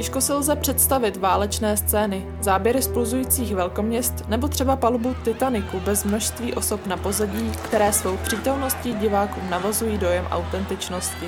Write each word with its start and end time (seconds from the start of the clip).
Těžko 0.00 0.20
se 0.20 0.34
lze 0.34 0.56
představit 0.56 1.16
válečné 1.16 1.76
scény, 1.76 2.26
záběry 2.40 2.82
spluzujících 2.82 3.54
velkoměst 3.54 4.28
nebo 4.28 4.48
třeba 4.48 4.76
palubu 4.76 5.14
Titaniku 5.24 5.80
bez 5.80 6.04
množství 6.04 6.54
osob 6.54 6.86
na 6.86 6.96
pozadí, 6.96 7.50
které 7.64 7.92
svou 7.92 8.16
přítomností 8.16 8.94
divákům 8.94 9.50
navozují 9.50 9.98
dojem 9.98 10.26
autentičnosti. 10.30 11.26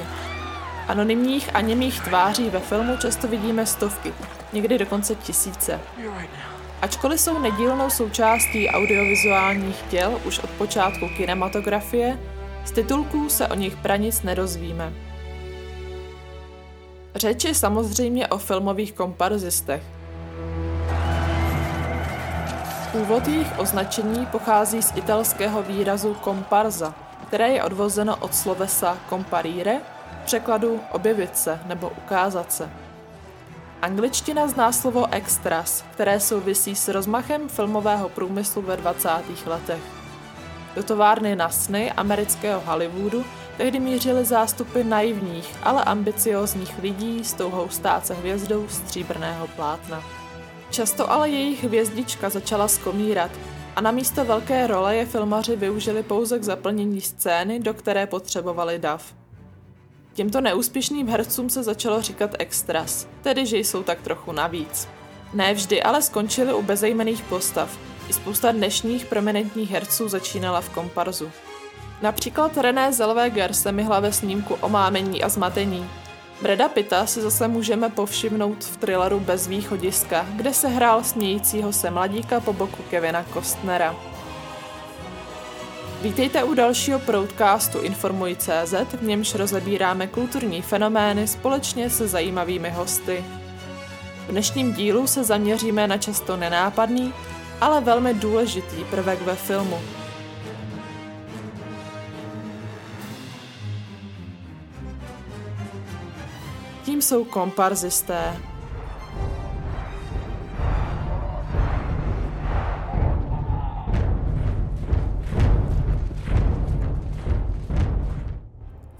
Anonymních 0.88 1.50
a 1.54 1.60
němých 1.60 2.00
tváří 2.00 2.50
ve 2.50 2.60
filmu 2.60 2.96
často 2.96 3.28
vidíme 3.28 3.66
stovky, 3.66 4.12
někdy 4.52 4.78
dokonce 4.78 5.14
tisíce. 5.14 5.80
Ačkoliv 6.82 7.20
jsou 7.20 7.38
nedílnou 7.38 7.90
součástí 7.90 8.68
audiovizuálních 8.68 9.84
děl 9.90 10.20
už 10.24 10.38
od 10.38 10.50
počátku 10.50 11.08
kinematografie, 11.16 12.18
z 12.64 12.70
titulků 12.70 13.28
se 13.28 13.48
o 13.48 13.54
nich 13.54 13.76
pranic 13.76 14.22
nedozvíme. 14.22 15.11
Řeč 17.14 17.44
je 17.44 17.54
samozřejmě 17.54 18.28
o 18.28 18.38
filmových 18.38 18.92
komparzistech. 18.92 19.82
Původ 22.92 23.28
jejich 23.28 23.58
označení 23.58 24.26
pochází 24.26 24.82
z 24.82 24.92
italského 24.96 25.62
výrazu 25.62 26.14
komparza, 26.14 26.94
které 27.26 27.48
je 27.48 27.62
odvozeno 27.62 28.16
od 28.16 28.34
slovesa 28.34 28.98
comparire, 29.08 29.80
překladu 30.24 30.80
objevit 30.92 31.36
se 31.36 31.60
nebo 31.66 31.92
ukázat 32.04 32.52
se. 32.52 32.70
Angličtina 33.82 34.48
zná 34.48 34.72
slovo 34.72 35.06
extras, 35.12 35.84
které 35.92 36.20
souvisí 36.20 36.76
s 36.76 36.88
rozmachem 36.88 37.48
filmového 37.48 38.08
průmyslu 38.08 38.62
ve 38.62 38.76
20. 38.76 39.08
letech. 39.46 39.82
Do 40.76 40.82
továrny 40.82 41.36
na 41.36 41.48
sny 41.48 41.92
amerického 41.92 42.62
Hollywoodu 42.66 43.24
tehdy 43.56 43.80
mířily 43.80 44.24
zástupy 44.24 44.82
naivních, 44.84 45.54
ale 45.62 45.84
ambiciózních 45.84 46.78
lidí 46.78 47.24
s 47.24 47.34
touhou 47.34 47.68
stát 47.68 48.06
se 48.06 48.14
hvězdou 48.14 48.68
stříbrného 48.68 49.46
plátna. 49.46 50.04
Často 50.70 51.10
ale 51.10 51.30
jejich 51.30 51.64
hvězdička 51.64 52.30
začala 52.30 52.68
skomírat 52.68 53.30
a 53.76 53.80
na 53.80 53.90
místo 53.90 54.24
velké 54.24 54.66
role 54.66 54.96
je 54.96 55.06
filmaři 55.06 55.56
využili 55.56 56.02
pouze 56.02 56.38
k 56.38 56.44
zaplnění 56.44 57.00
scény, 57.00 57.60
do 57.60 57.74
které 57.74 58.06
potřebovali 58.06 58.78
dav. 58.78 59.14
Těmto 60.14 60.40
neúspěšným 60.40 61.08
hercům 61.08 61.50
se 61.50 61.62
začalo 61.62 62.02
říkat 62.02 62.30
extras, 62.38 63.08
tedy 63.22 63.46
že 63.46 63.58
jsou 63.58 63.82
tak 63.82 64.00
trochu 64.00 64.32
navíc. 64.32 64.88
Ne 65.34 65.54
vždy 65.54 65.82
ale 65.82 66.02
skončili 66.02 66.52
u 66.52 66.62
bezejmených 66.62 67.22
postav. 67.22 67.78
I 68.08 68.12
spousta 68.12 68.52
dnešních 68.52 69.06
prominentních 69.06 69.70
herců 69.70 70.08
začínala 70.08 70.60
v 70.60 70.68
komparzu. 70.68 71.30
Například 72.02 72.56
René 72.56 72.92
Zellweger 72.92 73.52
se 73.52 73.72
myhla 73.72 74.00
ve 74.00 74.12
snímku 74.12 74.54
Omámení 74.54 75.22
a 75.22 75.28
zmatení. 75.28 75.90
Breda 76.42 76.68
Pitta 76.68 77.06
si 77.06 77.20
zase 77.20 77.48
můžeme 77.48 77.88
povšimnout 77.88 78.64
v 78.64 78.76
thrilleru 78.76 79.20
Bez 79.20 79.46
východiska, 79.46 80.26
kde 80.36 80.54
se 80.54 80.68
hrál 80.68 81.04
smějícího 81.04 81.72
se 81.72 81.90
mladíka 81.90 82.40
po 82.40 82.52
boku 82.52 82.82
Kevina 82.90 83.24
Kostnera. 83.24 83.96
Vítejte 86.02 86.44
u 86.44 86.54
dalšího 86.54 86.98
proudcastu 86.98 87.80
Informuj.cz, 87.80 88.74
v 88.92 89.02
němž 89.02 89.34
rozebíráme 89.34 90.06
kulturní 90.06 90.62
fenomény 90.62 91.28
společně 91.28 91.90
se 91.90 92.08
zajímavými 92.08 92.70
hosty. 92.70 93.24
V 94.26 94.30
dnešním 94.30 94.72
dílu 94.72 95.06
se 95.06 95.24
zaměříme 95.24 95.88
na 95.88 95.98
často 95.98 96.36
nenápadný, 96.36 97.12
ale 97.60 97.80
velmi 97.80 98.14
důležitý 98.14 98.84
prvek 98.90 99.22
ve 99.22 99.36
filmu. 99.36 99.78
Jsou 107.02 107.24
komparzisté, 107.24 108.36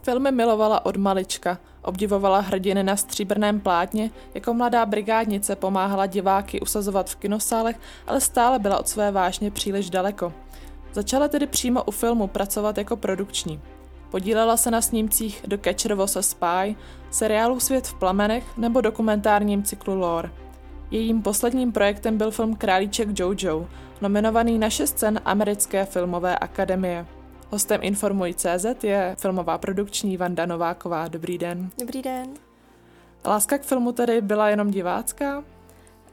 Filmy 0.03 0.33
milovala 0.33 0.87
od 0.87 0.97
malička, 0.97 1.59
obdivovala 1.83 2.41
hrdiny 2.41 2.83
na 2.83 2.97
stříbrném 2.97 3.61
plátně, 3.61 4.11
jako 4.35 4.55
mladá 4.55 4.87
brigádnice 4.87 5.57
pomáhala 5.57 6.07
diváky 6.07 6.61
usazovat 6.61 7.11
v 7.11 7.17
kinosálech, 7.17 7.77
ale 8.07 8.21
stále 8.21 8.59
byla 8.59 8.79
od 8.79 8.89
své 8.89 9.11
vážně 9.11 9.51
příliš 9.51 9.91
daleko. 9.91 10.33
Začala 10.93 11.29
tedy 11.29 11.47
přímo 11.47 11.85
u 11.85 11.91
filmu 11.91 12.27
pracovat 12.27 12.79
jako 12.79 12.97
produkční. 12.97 13.61
Podílela 14.13 14.57
se 14.57 14.71
na 14.71 14.81
snímcích 14.81 15.43
do 15.47 15.59
Catcher 15.59 15.95
was 15.95 16.17
a 16.17 16.23
Spy, 16.23 16.77
seriálu 17.11 17.61
Svět 17.61 17.87
v 17.87 17.95
plamenech 17.95 18.59
nebo 18.59 18.81
dokumentárním 18.81 19.63
cyklu 19.63 19.95
Lore. 19.95 20.31
Jejím 20.91 21.23
posledním 21.23 21.73
projektem 21.73 22.19
byl 22.19 22.31
film 22.31 22.57
Králíček 22.57 23.09
Jojo, 23.19 23.69
nominovaný 24.01 24.59
na 24.59 24.71
šest 24.71 24.99
cen 24.99 25.21
Americké 25.25 25.85
filmové 25.85 26.39
akademie. 26.39 27.07
Hostem 27.51 27.81
Informuj.cz 27.83 28.85
je 28.85 29.17
filmová 29.19 29.59
produkční 29.59 30.17
Vanda 30.17 30.47
Nováková. 30.47 31.09
Dobrý 31.09 31.39
den. 31.39 31.71
Dobrý 31.81 32.03
den. 32.03 32.29
Láska 33.25 33.59
k 33.59 33.63
filmu 33.63 33.93
tedy 33.93 34.21
byla 34.21 34.49
jenom 34.49 34.71
divácká? 34.71 35.45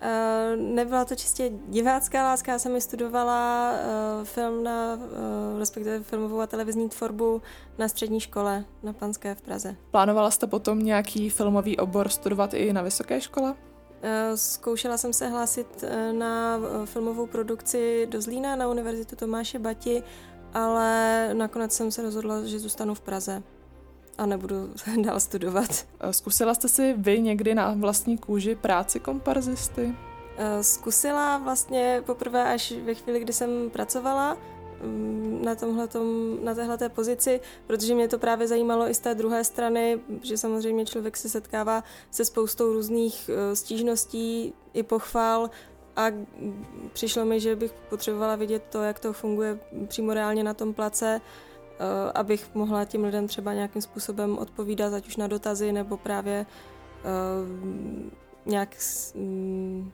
Uh, 0.02 0.62
nebyla 0.62 1.06
to 1.06 1.16
čistě 1.16 1.52
divácká 1.68 2.24
láska, 2.24 2.52
já 2.52 2.60
jsem 2.60 2.74
mi 2.74 2.82
studovala 2.82 3.72
uh, 3.72 4.26
film 4.26 4.64
na, 4.64 4.94
uh, 4.94 5.60
respektive 5.60 6.04
filmovou 6.04 6.40
a 6.40 6.48
televizní 6.48 6.90
tvorbu 6.90 7.42
na 7.78 7.88
střední 7.88 8.20
škole 8.20 8.66
na 8.84 8.94
Panské 8.94 9.36
v 9.36 9.42
Praze. 9.42 9.76
Plánovala 9.92 10.32
jste 10.32 10.48
potom 10.48 10.80
nějaký 10.80 11.30
filmový 11.30 11.78
obor 11.78 12.10
studovat 12.10 12.54
i 12.54 12.74
na 12.74 12.82
vysoké 12.82 13.22
škole? 13.22 13.56
Zkoušela 14.36 14.98
jsem 14.98 15.14
se 15.14 15.28
hlásit 15.28 15.84
na 16.12 16.60
filmovou 16.86 17.28
produkci 17.28 18.08
do 18.12 18.22
Zlína 18.22 18.56
na 18.56 18.68
Univerzitu 18.68 19.16
Tomáše 19.16 19.60
Bati 19.60 20.04
ale 20.54 21.30
nakonec 21.34 21.74
jsem 21.74 21.92
se 21.92 22.02
rozhodla, 22.02 22.46
že 22.46 22.60
zůstanu 22.60 22.94
v 22.94 23.02
Praze 23.02 23.44
a 24.19 24.25
nebudu 24.25 24.69
dál 25.02 25.19
studovat. 25.19 25.85
Zkusila 26.12 26.53
jste 26.53 26.68
si 26.68 26.94
vy 26.97 27.22
někdy 27.22 27.56
na 27.56 27.74
vlastní 27.78 28.18
kůži 28.18 28.56
práci 28.56 29.00
komparzisty? 29.00 29.96
Zkusila 30.62 31.38
vlastně 31.38 32.03
poprvé 32.06 32.53
až 32.53 32.72
ve 32.72 32.94
chvíli, 32.94 33.19
kdy 33.19 33.34
jsem 33.34 33.69
pracovala 33.69 34.38
mm, 34.84 35.41
na, 35.44 35.56
tomhletom, 35.56 36.38
na 36.44 36.56
téhleté 36.56 36.90
pozici, 36.90 37.41
protože 37.68 37.96
mě 37.96 38.07
to 38.07 38.19
právě 38.19 38.47
zajímalo 38.47 38.90
i 38.90 38.94
z 38.94 39.00
té 39.00 39.16
druhé 39.16 39.44
strany, 39.44 40.00
že 40.22 40.38
samozřejmě 40.38 40.86
člověk 40.86 41.18
se 41.18 41.30
setkává 41.30 41.84
se 42.12 42.25
spoustou 42.25 42.74
různých 42.74 43.30
e, 43.30 43.56
stížností 43.56 44.53
i 44.74 44.84
pochval 44.84 45.50
a 45.96 46.06
přišlo 46.94 47.25
mi, 47.25 47.40
že 47.40 47.56
bych 47.56 47.72
potřebovala 47.90 48.36
vidět 48.36 48.63
to, 48.69 48.84
jak 48.84 49.00
to 49.00 49.13
funguje 49.13 49.59
přímo 49.88 50.13
reálně 50.13 50.44
na 50.44 50.53
tom 50.53 50.74
place, 50.74 51.22
abych 52.13 52.56
mohla 52.56 52.85
těm 52.85 53.03
lidem 53.03 53.28
třeba 53.28 53.53
nějakým 53.53 53.81
způsobem 53.81 54.38
odpovídat, 54.38 54.94
ať 54.94 55.07
už 55.07 55.17
na 55.17 55.28
dotazy, 55.28 55.72
nebo 55.72 55.97
právě 55.97 56.45
eh, 56.45 57.06
nějak 58.45 58.75
mm, 59.16 59.91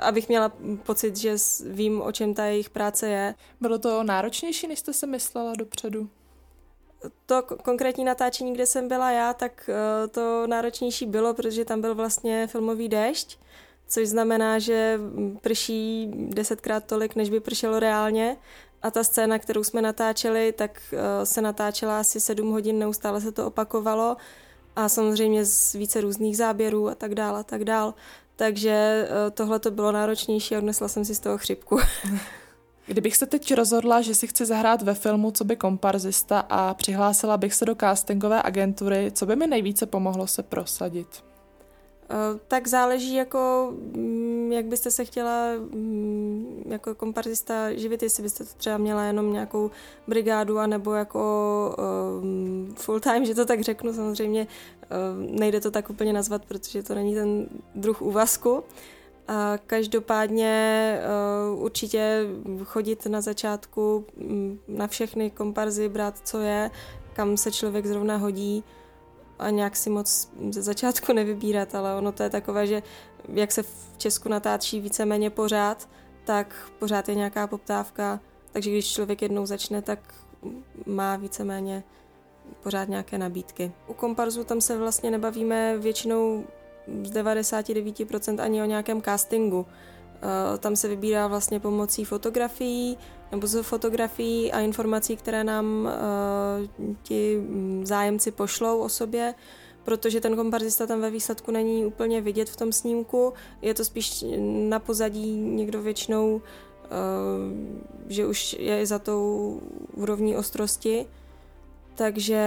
abych 0.00 0.28
měla 0.28 0.52
pocit, 0.82 1.16
že 1.16 1.36
vím, 1.66 2.02
o 2.02 2.12
čem 2.12 2.34
ta 2.34 2.44
jejich 2.44 2.70
práce 2.70 3.08
je. 3.08 3.34
Bylo 3.60 3.78
to 3.78 4.02
náročnější, 4.02 4.66
než 4.66 4.78
jste 4.78 4.92
se 4.92 5.06
myslela 5.06 5.52
dopředu? 5.58 6.08
To 7.26 7.42
konkrétní 7.42 8.04
natáčení, 8.04 8.52
kde 8.54 8.66
jsem 8.66 8.88
byla 8.88 9.10
já, 9.10 9.34
tak 9.34 9.70
eh, 9.72 10.08
to 10.08 10.46
náročnější 10.46 11.06
bylo, 11.06 11.34
protože 11.34 11.64
tam 11.64 11.80
byl 11.80 11.94
vlastně 11.94 12.46
filmový 12.46 12.88
déšť, 12.88 13.38
což 13.88 14.08
znamená, 14.08 14.58
že 14.58 15.00
prší 15.40 16.10
desetkrát 16.14 16.84
tolik, 16.84 17.16
než 17.16 17.30
by 17.30 17.40
pršelo 17.40 17.78
reálně. 17.78 18.36
A 18.82 18.90
ta 18.90 19.04
scéna, 19.04 19.38
kterou 19.38 19.64
jsme 19.64 19.82
natáčeli, 19.82 20.52
tak 20.52 20.80
eh, 20.92 21.26
se 21.26 21.42
natáčela 21.42 22.00
asi 22.00 22.20
sedm 22.20 22.50
hodin, 22.50 22.78
neustále 22.78 23.20
se 23.20 23.32
to 23.32 23.46
opakovalo 23.46 24.16
a 24.76 24.88
samozřejmě 24.88 25.44
z 25.44 25.72
více 25.72 26.00
různých 26.00 26.36
záběrů 26.36 26.88
a 26.88 26.94
tak 26.94 27.14
dál 27.14 27.36
a 27.36 27.42
tak 27.42 27.64
dál. 27.64 27.94
Takže 28.36 28.70
eh, 28.70 29.30
tohle 29.30 29.58
to 29.58 29.70
bylo 29.70 29.92
náročnější 29.92 30.54
a 30.54 30.58
odnesla 30.58 30.88
jsem 30.88 31.04
si 31.04 31.14
z 31.14 31.20
toho 31.20 31.38
chřipku. 31.38 31.78
Kdybych 32.86 33.16
se 33.16 33.26
teď 33.26 33.54
rozhodla, 33.54 34.00
že 34.00 34.14
si 34.14 34.26
chci 34.26 34.46
zahrát 34.46 34.82
ve 34.82 34.94
filmu 34.94 35.30
co 35.30 35.44
by 35.44 35.56
komparzista 35.56 36.40
a 36.40 36.74
přihlásila 36.74 37.36
bych 37.36 37.54
se 37.54 37.64
do 37.64 37.74
castingové 37.74 38.42
agentury, 38.42 39.12
co 39.14 39.26
by 39.26 39.36
mi 39.36 39.46
nejvíce 39.46 39.86
pomohlo 39.86 40.26
se 40.26 40.42
prosadit? 40.42 41.29
Eh, 42.10 42.38
tak 42.48 42.68
záleží, 42.68 43.14
jako, 43.14 43.72
mm, 43.72 44.52
jak 44.52 44.66
byste 44.66 44.90
se 44.90 45.04
chtěla 45.04 45.46
mm, 45.56 46.62
jako 46.68 46.94
komparzista 46.94 47.72
živit, 47.72 48.02
jestli 48.02 48.22
byste 48.22 48.44
to 48.44 48.50
třeba 48.56 48.78
měla 48.78 49.04
jenom 49.04 49.32
nějakou 49.32 49.70
brigádu, 50.06 50.58
anebo 50.58 50.92
jako 50.92 51.76
um, 52.22 52.74
full 52.78 53.00
time, 53.00 53.24
že 53.24 53.34
to 53.34 53.44
tak 53.44 53.60
řeknu, 53.60 53.92
samozřejmě 53.92 54.46
um, 54.46 55.36
nejde 55.36 55.60
to 55.60 55.70
tak 55.70 55.90
úplně 55.90 56.12
nazvat, 56.12 56.44
protože 56.44 56.82
to 56.82 56.94
není 56.94 57.14
ten 57.14 57.46
druh 57.74 58.02
úvazku. 58.02 58.64
A 59.28 59.58
každopádně 59.66 60.98
určitě 61.54 62.26
chodit 62.64 63.06
na 63.06 63.20
začátku 63.20 64.04
um, 64.16 64.58
na 64.68 64.86
všechny 64.86 65.30
komparzy, 65.30 65.88
brát, 65.88 66.14
co 66.24 66.38
je, 66.38 66.70
kam 67.12 67.36
se 67.36 67.52
člověk 67.52 67.86
zrovna 67.86 68.16
hodí, 68.16 68.64
a 69.42 69.50
nějak 69.50 69.76
si 69.76 69.90
moc 69.90 70.28
ze 70.50 70.62
začátku 70.62 71.12
nevybírat, 71.12 71.74
ale 71.74 71.94
ono 71.94 72.12
to 72.12 72.22
je 72.22 72.30
takové, 72.30 72.66
že 72.66 72.82
jak 73.28 73.52
se 73.52 73.62
v 73.62 73.94
Česku 73.96 74.28
natáčí 74.28 74.80
víceméně 74.80 75.30
pořád, 75.30 75.88
tak 76.24 76.70
pořád 76.78 77.08
je 77.08 77.14
nějaká 77.14 77.46
poptávka, 77.46 78.20
takže 78.52 78.70
když 78.70 78.92
člověk 78.92 79.22
jednou 79.22 79.46
začne, 79.46 79.82
tak 79.82 79.98
má 80.86 81.16
víceméně 81.16 81.84
pořád 82.62 82.88
nějaké 82.88 83.18
nabídky. 83.18 83.72
U 83.86 83.94
komparzu 83.94 84.44
tam 84.44 84.60
se 84.60 84.78
vlastně 84.78 85.10
nebavíme 85.10 85.78
většinou 85.78 86.44
z 87.02 87.12
99% 87.12 88.40
ani 88.40 88.62
o 88.62 88.64
nějakém 88.64 89.02
castingu. 89.02 89.66
Eh, 90.22 90.58
tam 90.58 90.76
se 90.76 90.88
vybírá 90.88 91.26
vlastně 91.26 91.60
pomocí 91.60 92.04
fotografií 92.04 92.98
nebo 93.32 93.46
z 93.46 93.62
fotografií 93.62 94.52
a 94.52 94.60
informací, 94.60 95.16
které 95.16 95.44
nám 95.44 95.88
eh, 95.88 96.68
ti 97.02 97.42
zájemci 97.82 98.30
pošlou 98.30 98.80
o 98.80 98.88
sobě, 98.88 99.34
protože 99.84 100.20
ten 100.20 100.36
komparzista 100.36 100.86
tam 100.86 101.00
ve 101.00 101.10
výsledku 101.10 101.50
není 101.50 101.86
úplně 101.86 102.20
vidět 102.20 102.50
v 102.50 102.56
tom 102.56 102.72
snímku. 102.72 103.32
Je 103.62 103.74
to 103.74 103.84
spíš 103.84 104.24
na 104.68 104.78
pozadí 104.78 105.32
někdo 105.32 105.82
většinou, 105.82 106.42
eh, 106.84 106.88
že 108.08 108.26
už 108.26 108.56
je 108.58 108.86
za 108.86 108.98
tou 108.98 109.60
úrovní 109.94 110.36
ostrosti 110.36 111.06
takže 112.00 112.42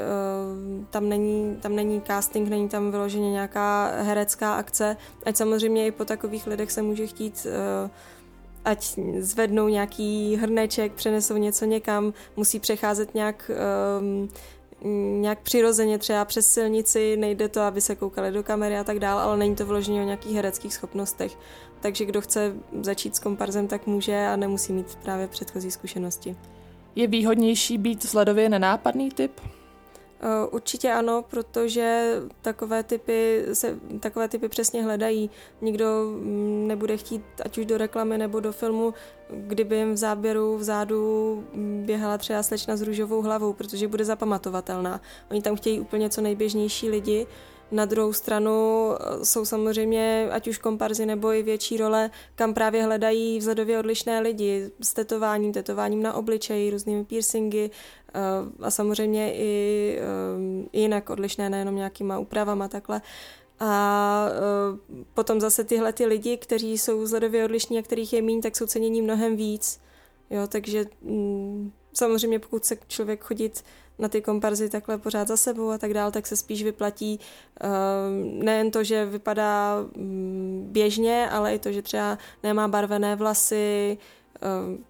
uh, 0.00 0.84
tam, 0.90 1.08
není, 1.08 1.56
tam 1.60 1.76
není 1.76 2.02
casting, 2.06 2.48
není 2.48 2.68
tam 2.68 2.90
vyloženě 2.90 3.30
nějaká 3.30 3.92
herecká 4.02 4.54
akce, 4.54 4.96
ať 5.26 5.36
samozřejmě 5.36 5.86
i 5.86 5.90
po 5.90 6.04
takových 6.04 6.46
lidech 6.46 6.72
se 6.72 6.82
může 6.82 7.06
chtít 7.06 7.46
uh, 7.46 7.90
ať 8.64 8.98
zvednou 9.18 9.68
nějaký 9.68 10.36
hrneček, 10.36 10.92
přenesou 10.92 11.36
něco 11.36 11.64
někam, 11.64 12.12
musí 12.36 12.60
přecházet 12.60 13.14
nějak, 13.14 13.50
um, 14.00 14.28
nějak 15.20 15.40
přirozeně 15.40 15.98
třeba 15.98 16.24
přes 16.24 16.52
silnici, 16.52 17.16
nejde 17.16 17.48
to, 17.48 17.60
aby 17.60 17.80
se 17.80 17.96
koukali 17.96 18.30
do 18.30 18.42
kamery 18.42 18.78
a 18.78 18.84
tak 18.84 18.98
dále, 18.98 19.22
ale 19.22 19.36
není 19.36 19.54
to 19.56 19.66
vloženě 19.66 20.02
o 20.02 20.04
nějakých 20.04 20.36
hereckých 20.36 20.74
schopnostech. 20.74 21.38
Takže 21.80 22.04
kdo 22.04 22.20
chce 22.20 22.54
začít 22.82 23.16
s 23.16 23.18
komparzem, 23.18 23.68
tak 23.68 23.86
může 23.86 24.26
a 24.26 24.36
nemusí 24.36 24.72
mít 24.72 24.94
právě 24.94 25.28
předchozí 25.28 25.70
zkušenosti. 25.70 26.36
Je 26.96 27.06
výhodnější 27.06 27.78
být 27.78 28.04
vzhledově 28.04 28.48
nenápadný 28.48 29.10
typ? 29.10 29.40
Eh, 30.20 30.46
určitě 30.50 30.92
ano, 30.92 31.24
protože 31.30 32.16
takové 32.42 32.82
typy, 32.82 33.44
se, 33.52 33.78
takové 34.00 34.28
typy 34.28 34.48
přesně 34.48 34.82
hledají. 34.82 35.30
Nikdo 35.60 35.86
mm, 36.04 36.64
nebude 36.68 36.96
chtít, 36.96 37.22
ať 37.44 37.58
už 37.58 37.66
do 37.66 37.78
reklamy 37.78 38.18
nebo 38.18 38.40
do 38.40 38.52
filmu, 38.52 38.94
kdyby 39.30 39.76
jim 39.76 39.92
v 39.94 39.96
záběru 39.96 40.58
vzadu 40.58 41.44
mm, 41.54 41.82
běhala 41.86 42.18
třeba 42.18 42.42
slečna 42.42 42.76
s 42.76 42.82
růžovou 42.82 43.22
hlavou, 43.22 43.52
protože 43.52 43.88
bude 43.88 44.04
zapamatovatelná. 44.04 45.00
Oni 45.30 45.42
tam 45.42 45.56
chtějí 45.56 45.80
úplně 45.80 46.10
co 46.10 46.20
nejběžnější 46.20 46.90
lidi, 46.90 47.26
na 47.70 47.84
druhou 47.84 48.12
stranu 48.12 48.88
eh, 48.92 49.24
jsou 49.24 49.44
samozřejmě 49.44 50.28
ať 50.30 50.48
už 50.48 50.58
komparzy 50.58 51.06
nebo 51.06 51.32
i 51.32 51.42
větší 51.42 51.76
role, 51.76 52.10
kam 52.34 52.54
právě 52.54 52.84
hledají 52.84 53.38
vzhledově 53.38 53.78
odlišné 53.78 54.20
lidi 54.20 54.70
s 54.80 54.94
tetováním, 54.94 55.52
tetováním 55.52 56.02
na 56.02 56.14
obličeji, 56.14 56.70
různými 56.70 57.04
piercingy 57.04 57.70
a 58.60 58.70
samozřejmě 58.70 59.34
i, 59.34 59.98
eh, 60.00 60.68
i 60.72 60.80
jinak 60.80 61.10
odlišné, 61.10 61.50
nejenom 61.50 61.76
nějakýma 61.76 62.18
úpravama 62.18 62.68
takhle. 62.68 63.00
A 63.60 64.28
potom 65.14 65.40
zase 65.40 65.64
tyhle 65.64 65.92
ty 65.92 66.06
lidi, 66.06 66.36
kteří 66.36 66.78
jsou 66.78 67.00
vzhledově 67.00 67.44
odlišní 67.44 67.78
a 67.78 67.82
kterých 67.82 68.12
je 68.12 68.22
míň, 68.22 68.40
tak 68.40 68.56
jsou 68.56 68.66
cenění 68.66 69.02
mnohem 69.02 69.36
víc. 69.36 69.80
Jo, 70.30 70.46
takže 70.46 70.84
mm, 71.02 71.72
samozřejmě 71.92 72.38
pokud 72.38 72.64
se 72.64 72.76
člověk 72.88 73.24
chodit 73.24 73.64
na 73.98 74.08
ty 74.08 74.22
komparzy 74.22 74.70
takhle 74.70 74.98
pořád 74.98 75.28
za 75.28 75.36
sebou 75.36 75.70
a 75.70 75.78
tak 75.78 75.94
dál, 75.94 76.10
tak 76.10 76.26
se 76.26 76.36
spíš 76.36 76.64
vyplatí 76.64 77.20
nejen 78.22 78.70
to, 78.70 78.84
že 78.84 79.06
vypadá 79.06 79.76
um, 79.96 80.66
běžně, 80.70 81.30
ale 81.30 81.54
i 81.54 81.58
to, 81.58 81.72
že 81.72 81.82
třeba 81.82 82.18
nemá 82.42 82.68
barvené 82.68 83.16
vlasy, 83.16 83.98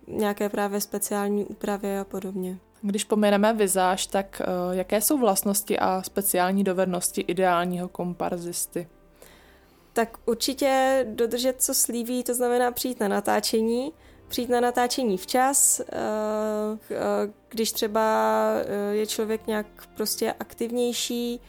nějaké 0.07 0.49
právě 0.49 0.81
speciální 0.81 1.45
úpravy 1.45 1.99
a 1.99 2.05
podobně. 2.05 2.59
Když 2.87 3.05
pomineme 3.05 3.53
vizáž, 3.53 4.07
tak 4.07 4.43
uh, 4.69 4.77
jaké 4.77 5.01
jsou 5.01 5.19
vlastnosti 5.19 5.79
a 5.79 6.03
speciální 6.03 6.65
dovednosti 6.65 7.21
ideálního 7.21 7.89
komparzisty? 7.89 8.89
Tak 9.93 10.19
určitě 10.27 11.05
dodržet, 11.09 11.63
co 11.63 11.75
slíbí, 11.75 12.25
to 12.25 12.35
znamená 12.35 12.71
přijít 12.71 13.01
na 13.01 13.09
natáčení, 13.09 13.93
přijít 14.29 14.51
na 14.51 14.61
natáčení 14.61 15.19
včas, 15.19 15.81
eh, 15.81 15.85
eh, 16.91 16.97
když 17.49 17.73
třeba 17.73 18.41
eh, 18.57 18.95
je 18.95 19.07
člověk 19.07 19.47
nějak 19.47 19.67
prostě 19.97 20.35
aktivnější 20.41 21.41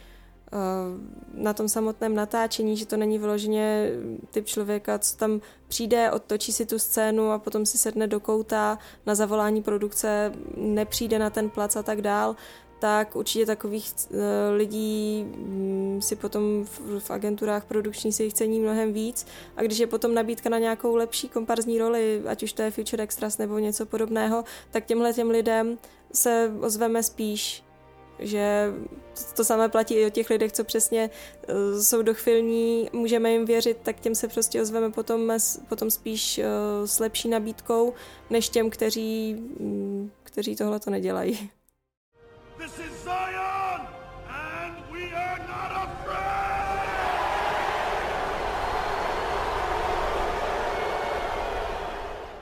na 1.34 1.52
tom 1.52 1.68
samotném 1.68 2.14
natáčení, 2.14 2.76
že 2.76 2.86
to 2.86 2.96
není 2.96 3.18
vyloženě 3.18 3.90
typ 4.30 4.46
člověka, 4.46 4.98
co 4.98 5.16
tam 5.16 5.40
přijde, 5.68 6.10
odtočí 6.10 6.52
si 6.52 6.66
tu 6.66 6.78
scénu 6.78 7.30
a 7.30 7.38
potom 7.38 7.66
si 7.66 7.78
sedne 7.78 8.06
do 8.06 8.20
kouta 8.20 8.78
na 9.06 9.14
zavolání 9.14 9.62
produkce, 9.62 10.32
nepřijde 10.56 11.18
na 11.18 11.30
ten 11.30 11.50
plac 11.50 11.76
a 11.76 11.82
tak 11.82 12.02
dál, 12.02 12.36
tak 12.78 13.16
určitě 13.16 13.46
takových 13.46 13.92
uh, 14.10 14.18
lidí 14.56 15.26
um, 15.36 16.02
si 16.02 16.16
potom 16.16 16.64
v, 16.64 17.00
v 17.00 17.10
agenturách 17.10 17.64
produkční 17.64 18.12
si 18.12 18.24
jich 18.24 18.34
cení 18.34 18.60
mnohem 18.60 18.92
víc. 18.92 19.26
A 19.56 19.62
když 19.62 19.78
je 19.78 19.86
potom 19.86 20.14
nabídka 20.14 20.48
na 20.48 20.58
nějakou 20.58 20.96
lepší 20.96 21.28
komparzní 21.28 21.78
roli, 21.78 22.22
ať 22.26 22.42
už 22.42 22.52
to 22.52 22.62
je 22.62 22.70
Future 22.70 23.02
Extras 23.02 23.38
nebo 23.38 23.58
něco 23.58 23.86
podobného, 23.86 24.44
tak 24.70 24.84
těmhle 24.84 25.12
těm 25.12 25.30
lidem 25.30 25.78
se 26.12 26.52
ozveme 26.60 27.02
spíš 27.02 27.65
že 28.18 28.72
to 29.36 29.44
samé 29.44 29.68
platí 29.68 29.94
i 29.94 30.06
o 30.06 30.10
těch 30.10 30.30
lidech, 30.30 30.52
co 30.52 30.64
přesně 30.64 31.10
uh, 31.48 31.80
jsou 31.80 32.02
dochvilní, 32.02 32.90
můžeme 32.92 33.32
jim 33.32 33.44
věřit, 33.44 33.78
tak 33.82 34.00
těm 34.00 34.14
se 34.14 34.28
prostě 34.28 34.62
ozveme 34.62 34.90
potom, 34.90 35.32
potom 35.68 35.90
spíš 35.90 36.38
uh, 36.38 36.44
s 36.86 36.98
lepší 36.98 37.28
nabídkou, 37.28 37.94
než 38.30 38.48
těm, 38.48 38.70
kteří, 38.70 39.36
um, 39.58 40.10
kteří 40.22 40.56
tohle 40.56 40.80
to 40.80 40.90
nedělají. 40.90 41.50
This 42.58 42.72
is 42.78 43.02
Zion, 43.04 43.80
and 44.28 44.92
we 44.92 45.12
are 45.12 45.38
not 45.38 45.72
afraid! 45.72 46.46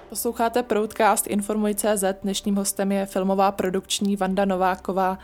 Posloucháte 0.09 0.63
Proudcast 0.63 1.27
Informuj.cz. 1.27 2.05
Dnešním 2.23 2.57
hostem 2.57 2.93
je 2.93 3.07
filmová 3.07 3.53
produkční 3.53 4.17
Vanda 4.17 4.45
Nováková. 4.45 5.19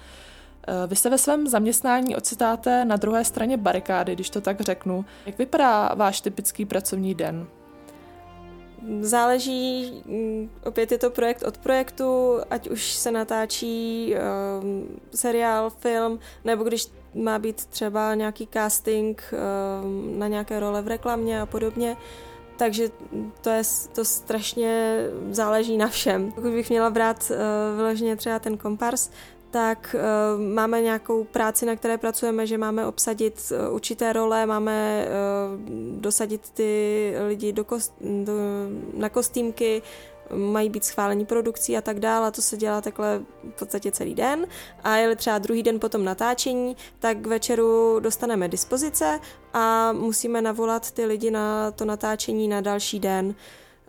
Eh, 0.68 0.86
vy 0.86 0.96
se 0.96 1.10
ve 1.10 1.18
svém 1.18 1.48
zaměstnání 1.48 2.16
ocitáte 2.16 2.84
na 2.84 2.96
druhé 2.96 3.24
straně 3.24 3.56
barikády, 3.56 4.14
když 4.14 4.30
to 4.30 4.40
tak 4.40 4.60
řeknu. 4.60 5.04
Jak 5.26 5.38
vypadá 5.38 5.94
váš 5.94 6.20
typický 6.20 6.64
pracovní 6.64 7.14
den? 7.14 7.46
Záleží, 9.00 9.92
mm, 10.06 10.50
opět 10.64 10.92
je 10.92 10.98
to 10.98 11.10
projekt 11.10 11.42
od 11.42 11.58
projektu, 11.58 12.40
ať 12.50 12.68
už 12.68 12.92
se 12.92 13.10
natáčí 13.10 14.14
um, 14.62 15.00
seriál, 15.14 15.70
film, 15.70 16.18
nebo 16.44 16.64
když 16.64 16.86
má 17.14 17.38
být 17.38 17.66
třeba 17.66 18.14
nějaký 18.14 18.48
casting 18.52 19.22
um, 19.32 20.18
na 20.18 20.28
nějaké 20.28 20.60
role 20.60 20.82
v 20.82 20.88
reklamě 20.88 21.40
a 21.40 21.46
podobně. 21.46 21.96
Takže 22.56 22.88
to 23.40 23.50
je 23.50 23.62
to 23.94 24.04
strašně 24.04 25.04
záleží 25.30 25.76
na 25.76 25.88
všem. 25.88 26.32
Pokud 26.32 26.50
bych 26.50 26.70
měla 26.70 26.90
brát 26.90 27.30
uh, 27.30 27.36
vyloženě 27.76 28.16
třeba 28.16 28.38
ten 28.38 28.56
kompars, 28.56 29.10
tak 29.50 29.96
uh, 29.98 30.40
máme 30.54 30.80
nějakou 30.80 31.24
práci, 31.24 31.66
na 31.66 31.76
které 31.76 31.98
pracujeme, 31.98 32.46
že 32.46 32.58
máme 32.58 32.86
obsadit 32.86 33.52
uh, 33.68 33.74
určité 33.74 34.12
role, 34.12 34.46
máme 34.46 35.06
uh, 35.06 36.00
dosadit 36.00 36.50
ty 36.50 37.14
lidi 37.28 37.52
do 37.52 37.64
kost, 37.64 37.94
do, 38.00 38.32
na 38.94 39.08
kostýmky, 39.08 39.82
mají 40.34 40.68
být 40.68 40.84
schválení 40.84 41.26
produkcí 41.26 41.76
a 41.76 41.80
tak 41.80 42.00
dále. 42.00 42.28
A 42.28 42.30
to 42.30 42.42
se 42.42 42.56
dělá 42.56 42.80
takhle 42.80 43.20
v 43.50 43.58
podstatě 43.58 43.92
celý 43.92 44.14
den. 44.14 44.46
A 44.84 44.96
je 44.96 45.16
třeba 45.16 45.38
druhý 45.38 45.62
den 45.62 45.80
potom 45.80 46.04
natáčení, 46.04 46.76
tak 46.98 47.18
k 47.18 47.26
večeru 47.26 48.00
dostaneme 48.00 48.48
dispozice 48.48 49.20
a 49.52 49.92
musíme 49.92 50.42
navolat 50.42 50.90
ty 50.90 51.04
lidi 51.04 51.30
na 51.30 51.70
to 51.70 51.84
natáčení 51.84 52.48
na 52.48 52.60
další 52.60 53.00
den. 53.00 53.34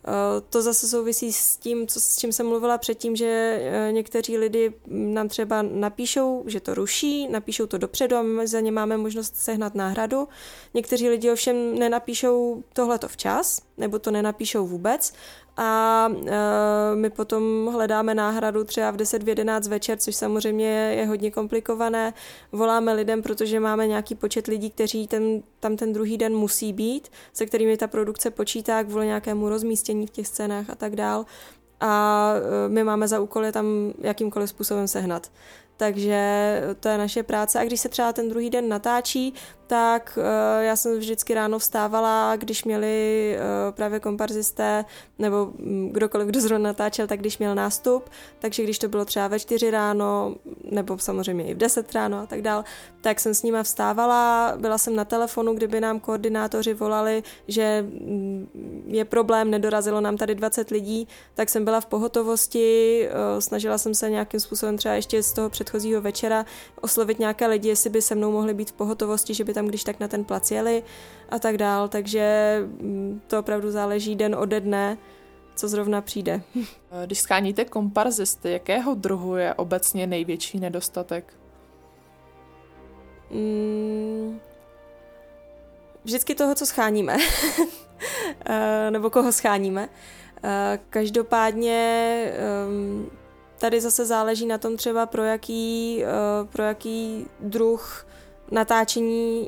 Eh, 0.07 0.41
to 0.49 0.61
zase 0.61 0.87
souvisí 0.87 1.33
s 1.33 1.57
tím, 1.57 1.87
co, 1.87 1.99
s 1.99 2.17
čím 2.17 2.31
jsem 2.31 2.47
mluvila 2.47 2.77
předtím, 2.77 3.15
že 3.15 3.59
eh, 3.61 3.91
někteří 3.91 4.37
lidi 4.37 4.73
nám 4.87 5.27
třeba 5.27 5.61
napíšou, 5.61 6.43
že 6.47 6.59
to 6.59 6.73
ruší, 6.73 7.27
napíšou 7.27 7.65
to 7.65 7.77
dopředu 7.77 8.15
a 8.15 8.21
my 8.21 8.47
za 8.47 8.59
ně 8.59 8.71
máme 8.71 8.97
možnost 8.97 9.35
sehnat 9.35 9.75
náhradu. 9.75 10.27
Někteří 10.73 11.09
lidi 11.09 11.31
ovšem 11.31 11.79
nenapíšou 11.79 12.63
tohleto 12.73 13.07
včas, 13.07 13.61
nebo 13.77 13.99
to 13.99 14.11
nenapíšou 14.11 14.67
vůbec 14.67 15.13
a 15.57 16.09
e, 16.27 16.95
my 16.95 17.09
potom 17.09 17.67
hledáme 17.71 18.15
náhradu 18.15 18.63
třeba 18.63 18.91
v 18.91 18.97
10 18.97 19.23
v 19.23 19.29
11 19.29 19.67
večer, 19.67 19.97
což 19.97 20.15
samozřejmě 20.15 20.67
je 20.67 21.05
hodně 21.05 21.31
komplikované. 21.31 22.13
Voláme 22.51 22.93
lidem, 22.93 23.21
protože 23.21 23.59
máme 23.59 23.87
nějaký 23.87 24.15
počet 24.15 24.47
lidí, 24.47 24.69
kteří 24.69 25.07
ten, 25.07 25.43
tam 25.59 25.75
ten 25.77 25.93
druhý 25.93 26.17
den 26.17 26.35
musí 26.35 26.73
být, 26.73 27.09
se 27.33 27.45
kterými 27.45 27.77
ta 27.77 27.87
produkce 27.87 28.31
počítá 28.31 28.83
kvůli 28.83 29.05
nějakému 29.05 29.49
rozmístění 29.49 30.07
v 30.07 30.09
těch 30.09 30.27
scénách 30.27 30.69
a 30.69 30.75
tak 30.75 30.95
dál. 30.95 31.25
A 31.79 32.33
e, 32.65 32.69
my 32.69 32.83
máme 32.83 33.07
za 33.07 33.19
úkol 33.19 33.45
je 33.45 33.51
tam 33.51 33.93
jakýmkoliv 33.99 34.49
způsobem 34.49 34.87
sehnat. 34.87 35.31
takže 35.77 36.21
to 36.79 36.89
je 36.89 36.97
naše 36.97 37.23
práce. 37.23 37.59
A 37.59 37.63
když 37.63 37.81
se 37.81 37.89
třeba 37.89 38.13
ten 38.13 38.29
druhý 38.29 38.49
den 38.49 38.69
natáčí, 38.69 39.33
tak 39.71 40.17
uh, 40.17 40.63
já 40.63 40.75
jsem 40.75 40.99
vždycky 40.99 41.33
ráno 41.33 41.59
vstávala, 41.59 42.35
když 42.35 42.63
měli 42.63 43.35
uh, 43.37 43.75
právě 43.75 43.99
komparzisté 43.99 44.85
nebo 45.19 45.45
um, 45.45 45.89
kdokoliv, 45.89 46.27
kdo 46.27 46.41
zrovna 46.41 46.69
natáčel, 46.69 47.07
tak 47.07 47.19
když 47.19 47.37
měl 47.37 47.55
nástup, 47.55 48.09
takže 48.39 48.63
když 48.63 48.79
to 48.79 48.87
bylo 48.87 49.05
třeba 49.05 49.27
ve 49.27 49.39
čtyři 49.39 49.71
ráno, 49.71 50.35
nebo 50.71 50.97
samozřejmě 50.97 51.45
i 51.45 51.53
v 51.53 51.57
deset 51.57 51.93
ráno 51.93 52.17
a 52.17 52.25
tak 52.25 52.41
dál, 52.41 52.63
tak 53.01 53.19
jsem 53.19 53.33
s 53.33 53.43
nima 53.43 53.63
vstávala, 53.63 54.53
byla 54.57 54.77
jsem 54.77 54.95
na 54.95 55.05
telefonu, 55.05 55.53
kdyby 55.53 55.81
nám 55.81 55.99
koordinátoři 55.99 56.73
volali, 56.73 57.23
že 57.47 57.81
mm, 57.81 58.85
je 58.87 59.05
problém, 59.05 59.51
nedorazilo 59.51 60.01
nám 60.01 60.17
tady 60.17 60.35
20 60.35 60.69
lidí, 60.69 61.07
tak 61.35 61.49
jsem 61.49 61.65
byla 61.65 61.81
v 61.81 61.85
pohotovosti, 61.85 63.07
uh, 63.09 63.39
snažila 63.39 63.77
jsem 63.77 63.95
se 63.95 64.09
nějakým 64.09 64.39
způsobem 64.39 64.77
třeba 64.77 64.95
ještě 64.95 65.23
z 65.23 65.33
toho 65.33 65.49
předchozího 65.49 66.01
večera 66.01 66.45
oslovit 66.81 67.19
nějaké 67.19 67.47
lidi, 67.47 67.69
jestli 67.69 67.89
by 67.89 68.01
se 68.01 68.15
mnou 68.15 68.31
mohli 68.31 68.53
být 68.53 68.69
v 68.69 68.73
pohotovosti, 68.73 69.33
že 69.33 69.43
by 69.43 69.53
tam 69.53 69.60
když 69.67 69.83
tak 69.83 69.99
na 69.99 70.07
ten 70.07 70.23
plac 70.23 70.51
jeli 70.51 70.83
a 71.29 71.39
tak 71.39 71.57
dál, 71.57 71.87
takže 71.87 72.57
mm, 72.63 73.21
to 73.27 73.39
opravdu 73.39 73.71
záleží 73.71 74.15
den 74.15 74.35
ode 74.35 74.59
dne, 74.59 74.97
co 75.55 75.67
zrovna 75.67 76.01
přijde. 76.01 76.41
Když 77.05 77.19
scháníte 77.19 77.65
komparzisty, 77.65 78.51
jakého 78.51 78.93
druhu 78.93 79.35
je 79.35 79.53
obecně 79.53 80.07
největší 80.07 80.59
nedostatek? 80.59 81.33
Mm, 83.31 84.39
vždycky 86.03 86.35
toho, 86.35 86.55
co 86.55 86.65
scháníme. 86.65 87.17
Eh, 88.45 88.91
nebo 88.91 89.09
koho 89.09 89.31
scháníme. 89.31 89.89
Eh, 90.43 90.79
každopádně 90.89 91.77
ehm, 92.35 93.09
tady 93.57 93.81
zase 93.81 94.05
záleží 94.05 94.45
na 94.45 94.57
tom 94.57 94.77
třeba 94.77 95.05
pro 95.05 95.23
jaký, 95.23 96.03
eh, 96.03 96.07
pro 96.51 96.63
jaký 96.63 97.27
druh 97.39 98.05
natáčení 98.51 99.47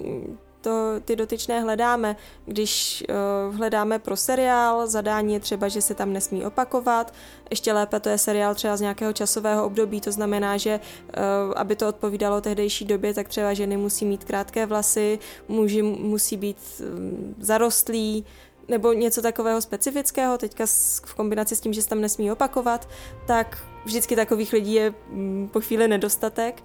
to, 0.64 0.94
ty 1.06 1.16
dotyčné 1.16 1.62
hledáme. 1.62 2.16
Když 2.46 3.04
uh, 3.50 3.56
hledáme 3.56 4.00
pro 4.00 4.16
seriál, 4.18 4.88
zadání 4.88 5.34
je 5.34 5.40
třeba, 5.40 5.68
že 5.68 5.82
se 5.82 5.94
tam 5.94 6.14
nesmí 6.14 6.46
opakovat. 6.46 7.14
Ještě 7.50 7.74
lépe 7.74 8.00
to 8.00 8.10
je 8.10 8.18
seriál 8.18 8.56
třeba 8.56 8.78
z 8.78 8.82
nějakého 8.82 9.14
časového 9.14 9.66
období, 9.66 10.02
to 10.02 10.12
znamená, 10.12 10.58
že 10.58 10.80
uh, 10.80 11.54
aby 11.56 11.76
to 11.76 11.88
odpovídalo 11.88 12.42
tehdejší 12.42 12.86
době, 12.86 13.14
tak 13.14 13.28
třeba 13.28 13.54
ženy 13.54 13.78
musí 13.78 14.06
mít 14.06 14.24
krátké 14.24 14.66
vlasy, 14.66 15.20
muži 15.48 15.82
musí 15.82 16.38
být 16.38 16.58
um, 16.80 17.36
zarostlí, 17.40 18.26
nebo 18.68 18.94
něco 18.94 19.22
takového 19.22 19.62
specifického, 19.62 20.38
teďka 20.38 20.66
v 21.06 21.14
kombinaci 21.16 21.56
s 21.56 21.60
tím, 21.60 21.74
že 21.74 21.82
se 21.82 21.90
tam 21.90 22.02
nesmí 22.02 22.32
opakovat, 22.32 22.90
tak 23.28 23.64
vždycky 23.86 24.16
takových 24.16 24.54
lidí 24.54 24.74
je 24.74 24.94
mm, 25.10 25.50
po 25.54 25.62
chvíli 25.62 25.88
nedostatek 25.88 26.64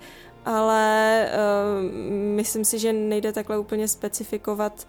ale 0.48 1.26
uh, 1.28 1.92
myslím 2.12 2.64
si, 2.64 2.78
že 2.78 2.92
nejde 2.92 3.32
takhle 3.32 3.58
úplně 3.58 3.88
specifikovat, 3.88 4.88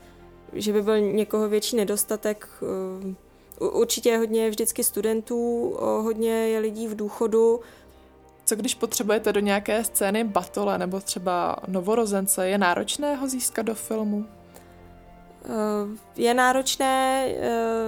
že 0.53 0.73
by 0.73 0.81
byl 0.81 0.99
někoho 0.99 1.49
větší 1.49 1.75
nedostatek. 1.75 2.47
Uh, 3.59 3.71
určitě 3.73 4.09
je 4.09 4.17
hodně 4.17 4.49
vždycky 4.49 4.83
studentů, 4.83 5.75
hodně 5.79 6.31
je 6.31 6.59
lidí 6.59 6.87
v 6.87 6.95
důchodu. 6.95 7.59
Co 8.45 8.55
když 8.55 8.75
potřebujete 8.75 9.33
do 9.33 9.39
nějaké 9.39 9.83
scény 9.83 10.23
batole 10.23 10.77
nebo 10.77 10.99
třeba 10.99 11.55
novorozence, 11.67 12.49
je 12.49 12.57
náročné 12.57 13.15
ho 13.15 13.27
získat 13.27 13.61
do 13.61 13.75
filmu? 13.75 14.25
Je 16.15 16.33
náročné 16.33 17.27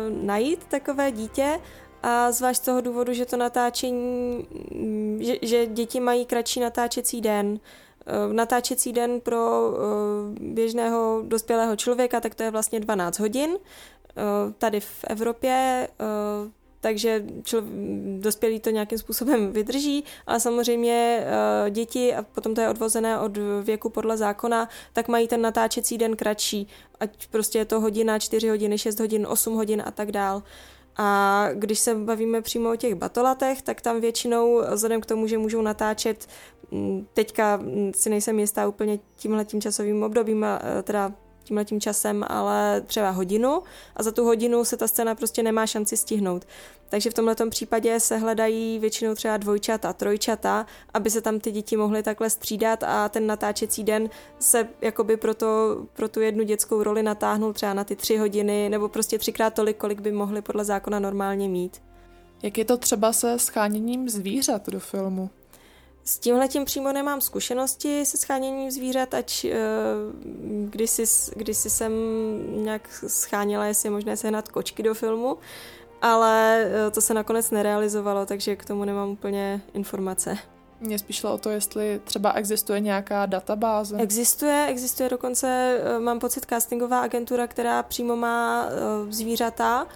najít 0.10 0.64
takové 0.64 1.12
dítě, 1.12 1.60
a 2.04 2.32
zvlášť 2.32 2.62
z 2.62 2.66
toho 2.66 2.82
důvodu, 2.82 3.14
že 3.14 3.26
to 3.26 3.38
natáčení, 3.38 4.48
mm, 4.72 5.20
že, 5.22 5.36
že 5.42 5.66
děti 5.66 6.00
mají 6.00 6.26
kratší 6.26 6.60
natáčecí 6.60 7.22
den. 7.22 7.60
Eh, 8.06 8.34
natáčecí 8.34 8.94
den 8.94 9.20
pro 9.22 9.74
eh, 9.74 10.40
běžného 10.40 11.24
dospělého 11.28 11.76
člověka, 11.76 12.20
tak 12.20 12.36
to 12.36 12.44
je 12.44 12.52
vlastně 12.52 12.80
12 12.80 13.20
hodin. 13.20 13.50
Eh, 13.52 14.24
tady 14.58 14.80
v 14.80 15.04
Evropě 15.08 15.88
takže 16.84 17.26
člo, 17.44 17.62
dospělí 18.20 18.60
to 18.60 18.70
nějakým 18.70 18.98
způsobem 18.98 19.52
vydrží, 19.52 20.04
ale 20.28 20.40
samozřejmě 20.40 21.26
děti, 21.70 22.16
a 22.16 22.22
potom 22.24 22.56
to 22.56 22.62
je 22.62 22.70
odvozené 22.70 23.20
od 23.20 23.38
věku 23.64 23.90
podle 23.90 24.18
zákona, 24.18 24.70
tak 24.94 25.08
mají 25.08 25.28
ten 25.28 25.42
natáčecí 25.42 25.98
den 25.98 26.16
kratší, 26.16 26.68
ať 27.00 27.28
prostě 27.28 27.58
je 27.58 27.66
to 27.66 27.80
hodina, 27.80 28.20
4 28.20 28.50
hodiny, 28.50 28.78
6 28.78 29.00
hodin, 29.00 29.28
8 29.30 29.56
hodin 29.56 29.84
a 29.86 29.92
tak 29.92 30.12
dál. 30.12 30.44
A 30.98 31.48
když 31.54 31.80
se 31.80 31.96
bavíme 31.96 32.42
přímo 32.42 32.72
o 32.72 32.76
těch 32.76 32.96
batolatech, 32.96 33.62
tak 33.62 33.82
tam 33.82 34.02
většinou, 34.02 34.62
vzhledem 34.72 35.02
k 35.02 35.06
tomu, 35.06 35.28
že 35.28 35.38
můžou 35.38 35.62
natáčet, 35.62 36.28
teďka 37.14 37.60
si 37.96 38.10
nejsem 38.10 38.40
jistá 38.40 38.68
úplně 38.68 39.00
tímhletím 39.16 39.62
časovým 39.62 40.04
obdobím, 40.04 40.46
teda 40.84 41.14
tímhletím 41.44 41.82
časem, 41.82 42.26
ale 42.28 42.82
třeba 42.82 43.10
hodinu 43.10 43.64
a 43.96 44.04
za 44.04 44.12
tu 44.12 44.24
hodinu 44.24 44.66
se 44.66 44.78
ta 44.78 44.88
scéna 44.88 45.16
prostě 45.16 45.44
nemá 45.44 45.68
šanci 45.68 45.98
stihnout. 45.98 46.46
Takže 46.90 47.10
v 47.10 47.14
tomhle 47.14 47.36
případě 47.50 48.00
se 48.00 48.18
hledají 48.18 48.80
většinou 48.80 49.16
třeba 49.16 49.38
dvojčata, 49.38 49.94
trojčata, 49.94 50.66
aby 50.94 51.10
se 51.10 51.22
tam 51.22 51.40
ty 51.40 51.52
děti 51.52 51.78
mohly 51.78 52.04
takhle 52.04 52.30
střídat 52.30 52.84
a 52.84 53.10
ten 53.10 53.28
natáčecí 53.28 53.84
den 53.84 54.10
se 54.40 54.68
jakoby 54.82 55.18
pro, 55.18 55.34
to, 55.34 55.78
pro 55.94 56.10
tu 56.10 56.22
jednu 56.22 56.44
dětskou 56.44 56.84
roli 56.84 57.04
natáhnul 57.04 57.54
třeba 57.54 57.74
na 57.74 57.84
ty 57.84 57.96
tři 57.96 58.18
hodiny 58.18 58.70
nebo 58.70 58.90
prostě 58.90 59.18
třikrát 59.18 59.54
tolik, 59.54 59.78
kolik 59.78 60.02
by 60.02 60.12
mohli 60.12 60.42
podle 60.42 60.66
zákona 60.66 61.00
normálně 61.00 61.50
mít. 61.50 61.82
Jak 62.44 62.58
je 62.58 62.66
to 62.66 62.78
třeba 62.78 63.14
se 63.14 63.40
scháněním 63.40 64.10
zvířat 64.10 64.70
do 64.70 64.80
filmu? 64.80 65.30
S 66.04 66.20
tímhletím 66.20 66.66
přímo 66.66 66.92
nemám 66.92 67.22
zkušenosti 67.22 68.06
se 68.06 68.18
scháněním 68.18 68.72
zvířat, 68.72 69.14
ať 69.14 69.46
uh, 69.46 69.52
když, 70.70 70.90
si, 70.90 71.04
když 71.36 71.58
si 71.58 71.70
jsem 71.70 71.94
nějak 72.64 73.04
scháněla, 73.08 73.66
jestli 73.66 73.88
je 73.88 73.92
možné 73.92 74.18
sehnat 74.18 74.48
kočky 74.48 74.84
do 74.84 74.94
filmu, 74.94 75.38
ale 76.02 76.66
uh, 76.66 76.94
to 76.94 77.02
se 77.02 77.14
nakonec 77.14 77.52
nerealizovalo, 77.52 78.26
takže 78.26 78.56
k 78.56 78.66
tomu 78.66 78.86
nemám 78.86 79.10
úplně 79.10 79.62
informace. 79.74 80.38
Mě 80.80 81.00
spíš 81.00 81.16
šlo 81.16 81.34
o 81.34 81.38
to, 81.38 81.50
jestli 81.50 82.02
třeba 82.04 82.32
existuje 82.32 82.80
nějaká 82.80 83.26
databáze. 83.26 83.98
Existuje, 83.98 84.66
existuje 84.70 85.10
dokonce, 85.10 85.80
uh, 85.98 86.04
mám 86.04 86.20
pocit, 86.20 86.46
castingová 86.46 87.00
agentura, 87.00 87.48
která 87.48 87.84
přímo 87.84 88.16
má 88.16 88.70
zvířata 89.10 89.88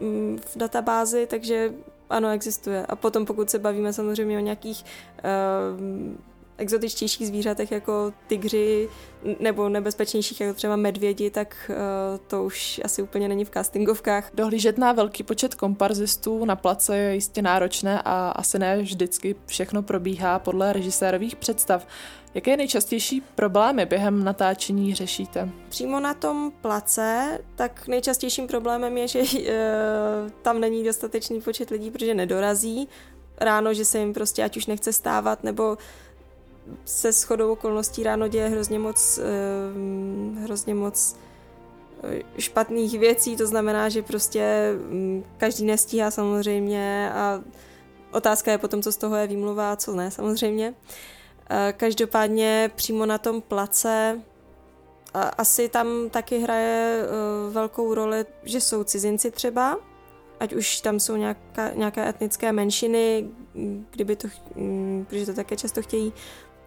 mm, 0.00 0.38
v 0.46 0.56
databázi, 0.56 1.26
takže 1.26 1.72
ano, 2.10 2.28
existuje. 2.28 2.86
A 2.86 2.96
potom, 2.96 3.26
pokud 3.26 3.50
se 3.50 3.58
bavíme 3.58 3.92
samozřejmě 3.92 4.36
o 4.36 4.40
nějakých 4.40 4.84
uh, 4.84 6.29
exotičtějších 6.60 7.26
zvířatech 7.26 7.72
jako 7.72 8.12
tygři 8.26 8.88
nebo 9.40 9.68
nebezpečnějších 9.68 10.40
jako 10.40 10.54
třeba 10.54 10.76
medvědi, 10.76 11.30
tak 11.30 11.70
uh, 11.70 11.76
to 12.26 12.44
už 12.44 12.80
asi 12.84 13.02
úplně 13.02 13.28
není 13.28 13.44
v 13.44 13.50
castingovkách. 13.50 14.30
Dohlížet 14.34 14.78
na 14.78 14.92
velký 14.92 15.22
počet 15.22 15.54
komparzistů 15.54 16.44
na 16.44 16.56
place 16.56 16.96
je 16.96 17.14
jistě 17.14 17.42
náročné 17.42 18.02
a 18.04 18.30
asi 18.30 18.58
ne 18.58 18.82
vždycky 18.82 19.36
všechno 19.46 19.82
probíhá 19.82 20.38
podle 20.38 20.72
režisérových 20.72 21.36
představ. 21.36 21.86
Jaké 22.34 22.56
nejčastější 22.56 23.20
problémy 23.34 23.86
během 23.86 24.24
natáčení 24.24 24.94
řešíte? 24.94 25.48
Přímo 25.68 26.00
na 26.00 26.14
tom 26.14 26.52
place, 26.60 27.38
tak 27.54 27.88
nejčastějším 27.88 28.46
problémem 28.46 28.98
je, 28.98 29.08
že 29.08 29.20
e, 29.20 29.54
tam 30.42 30.60
není 30.60 30.84
dostatečný 30.84 31.40
počet 31.40 31.70
lidí, 31.70 31.90
protože 31.90 32.14
nedorazí 32.14 32.88
ráno, 33.40 33.74
že 33.74 33.84
se 33.84 33.98
jim 33.98 34.12
prostě 34.12 34.44
ať 34.44 34.56
už 34.56 34.66
nechce 34.66 34.92
stávat, 34.92 35.44
nebo 35.44 35.78
se 36.84 37.12
shodou 37.12 37.52
okolností 37.52 38.02
ráno 38.02 38.28
děje 38.28 38.48
hrozně 38.48 38.78
moc, 38.78 39.18
e, 39.18 39.22
hrozně 40.40 40.74
moc 40.74 41.16
eh, 42.02 42.22
špatných 42.38 42.98
věcí, 42.98 43.36
to 43.36 43.46
znamená, 43.46 43.88
že 43.88 44.02
prostě 44.02 44.72
mm, 44.90 45.24
každý 45.36 45.64
nestíhá 45.64 46.10
samozřejmě 46.10 47.12
a 47.14 47.40
otázka 48.12 48.52
je 48.52 48.58
potom, 48.58 48.82
co 48.82 48.92
z 48.92 48.96
toho 48.96 49.16
je 49.16 49.26
výmluva 49.26 49.72
a 49.72 49.76
co 49.76 49.96
ne 49.96 50.10
samozřejmě. 50.10 50.74
Eh, 51.50 51.74
každopádně 51.76 52.70
přímo 52.74 53.06
na 53.06 53.18
tom 53.18 53.40
place 53.40 54.20
asi 55.14 55.68
tam 55.68 56.10
taky 56.10 56.38
hraje 56.38 57.02
eh, 57.02 57.06
velkou 57.52 57.94
roli, 57.94 58.24
že 58.42 58.60
jsou 58.60 58.84
cizinci 58.84 59.30
třeba, 59.30 59.78
ať 60.40 60.52
už 60.52 60.80
tam 60.80 61.00
jsou 61.00 61.16
nějaká, 61.16 61.70
nějaké 61.74 62.08
etnické 62.08 62.52
menšiny, 62.52 63.28
kdyby 63.90 64.16
to, 64.16 64.28
mm, 64.54 65.06
protože 65.08 65.26
to 65.26 65.34
také 65.34 65.56
často 65.56 65.82
chtějí, 65.82 66.12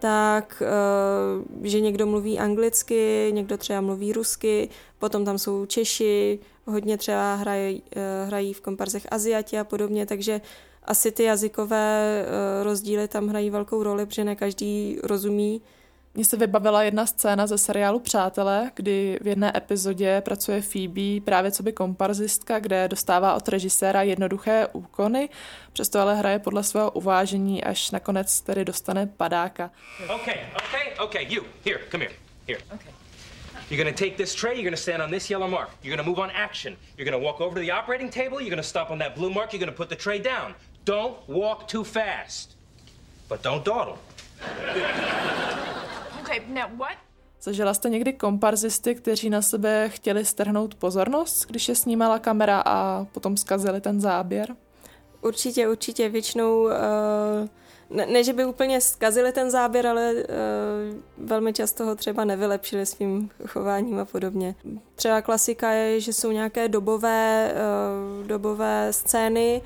tak, 0.04 0.62
eh, 0.66 1.68
že 1.68 1.80
někdo 1.80 2.06
mluví 2.06 2.38
anglicky, 2.38 3.30
někdo 3.32 3.58
třeba 3.58 3.80
mluví 3.80 4.12
rusky, 4.12 4.68
potom 4.98 5.24
tam 5.24 5.38
jsou 5.38 5.66
Češi, 5.66 6.38
hodně 6.66 6.98
třeba 6.98 7.34
hrají, 7.34 7.82
hrají 8.26 8.52
v 8.52 8.60
komparzech 8.60 9.06
Aziati 9.10 9.58
a 9.58 9.64
podobně, 9.64 10.06
takže 10.06 10.40
asi 10.82 11.12
ty 11.12 11.24
jazykové 11.24 12.24
eh, 12.24 12.64
rozdíly 12.64 13.08
tam 13.08 13.28
hrají 13.28 13.50
velkou 13.50 13.82
roli, 13.82 14.06
protože 14.06 14.24
ne 14.24 14.36
každý 14.36 14.98
rozumí 15.02 15.62
Mně 16.16 16.24
se 16.24 16.36
vybavila 16.36 16.82
jedna 16.82 17.06
scéna 17.06 17.46
ze 17.46 17.58
seriálu 17.58 18.00
Přátelé, 18.00 18.70
kdy 18.74 19.18
v 19.20 19.26
jedné 19.26 19.52
epizodě 19.56 20.20
pracuje 20.20 20.62
Phoebe 20.62 21.20
právě 21.24 21.50
co 21.50 21.62
by 21.62 21.72
komparzistka, 21.72 22.58
kde 22.58 22.88
dostává 22.88 23.34
od 23.34 23.48
režiséra 23.48 24.02
jednoduché 24.02 24.66
úkony, 24.72 25.28
přesto 25.72 26.00
ale 26.00 26.14
hraje 26.16 26.38
podle 26.38 26.62
svého 26.62 26.90
uvážení, 26.90 27.64
až 27.64 27.90
nakonec 27.90 28.40
tedy 28.40 28.64
dostane 28.64 29.06
padáka. 29.06 29.70
Okay, 30.14 30.40
okay, 30.56 30.92
okay, 30.98 31.26
you, 31.28 31.42
here, 31.64 31.80
come 31.90 32.04
here, 32.04 32.16
here. 32.48 32.60
Okay. 32.74 32.92
You're 33.70 33.84
gonna 33.84 33.96
take 33.96 34.16
this 34.16 34.34
tray, 34.34 34.54
you're 34.54 34.70
gonna 34.70 34.76
stand 34.76 35.02
on 35.02 35.10
this 35.10 35.30
yellow 35.30 35.50
mark. 35.50 35.70
You're 35.82 35.96
gonna 35.96 36.08
move 36.08 36.22
on 36.22 36.30
action. 36.30 36.76
You're 36.96 37.10
gonna 37.10 37.24
walk 37.24 37.40
over 37.40 37.54
to 37.54 37.60
the 37.60 37.72
operating 37.72 38.10
table, 38.10 38.40
you're 38.40 38.56
gonna 38.56 38.62
stop 38.62 38.90
on 38.90 38.98
that 38.98 39.16
blue 39.16 39.30
mark, 39.30 39.52
you're 39.52 39.66
gonna 39.66 39.78
put 39.78 39.88
the 39.88 39.96
tray 39.96 40.18
down. 40.22 40.54
Don't 40.84 41.16
walk 41.28 41.66
too 41.66 41.84
fast. 41.84 42.54
But 43.28 43.42
don't 43.42 43.64
dawdle. 43.64 43.98
Okay, 46.24 46.40
now 46.48 46.78
what? 46.78 46.96
Zažila 47.42 47.74
jste 47.74 47.88
někdy 47.88 48.12
komparzisty, 48.12 48.94
kteří 48.94 49.30
na 49.30 49.42
sebe 49.42 49.88
chtěli 49.88 50.24
strhnout 50.24 50.74
pozornost, 50.74 51.46
když 51.46 51.68
je 51.68 51.74
snímala 51.74 52.18
kamera 52.18 52.62
a 52.66 53.04
potom 53.12 53.36
zkazili 53.36 53.80
ten 53.80 54.00
záběr? 54.00 54.56
Určitě, 55.20 55.68
určitě. 55.68 56.08
Většinou, 56.08 56.62
uh, 56.62 56.70
ne, 57.90 58.06
ne, 58.06 58.24
že 58.24 58.32
by 58.32 58.44
úplně 58.44 58.80
zkazili 58.80 59.32
ten 59.32 59.50
záběr, 59.50 59.86
ale 59.86 60.12
uh, 60.14 60.24
velmi 61.18 61.52
často 61.52 61.84
ho 61.84 61.94
třeba 61.94 62.24
nevylepšili 62.24 62.86
svým 62.86 63.30
chováním 63.46 63.98
a 63.98 64.04
podobně. 64.04 64.54
Třeba 64.94 65.22
klasika 65.22 65.70
je, 65.70 66.00
že 66.00 66.12
jsou 66.12 66.30
nějaké 66.30 66.68
dobové, 66.68 67.54
uh, 68.20 68.26
dobové 68.26 68.92
scény, 68.92 69.62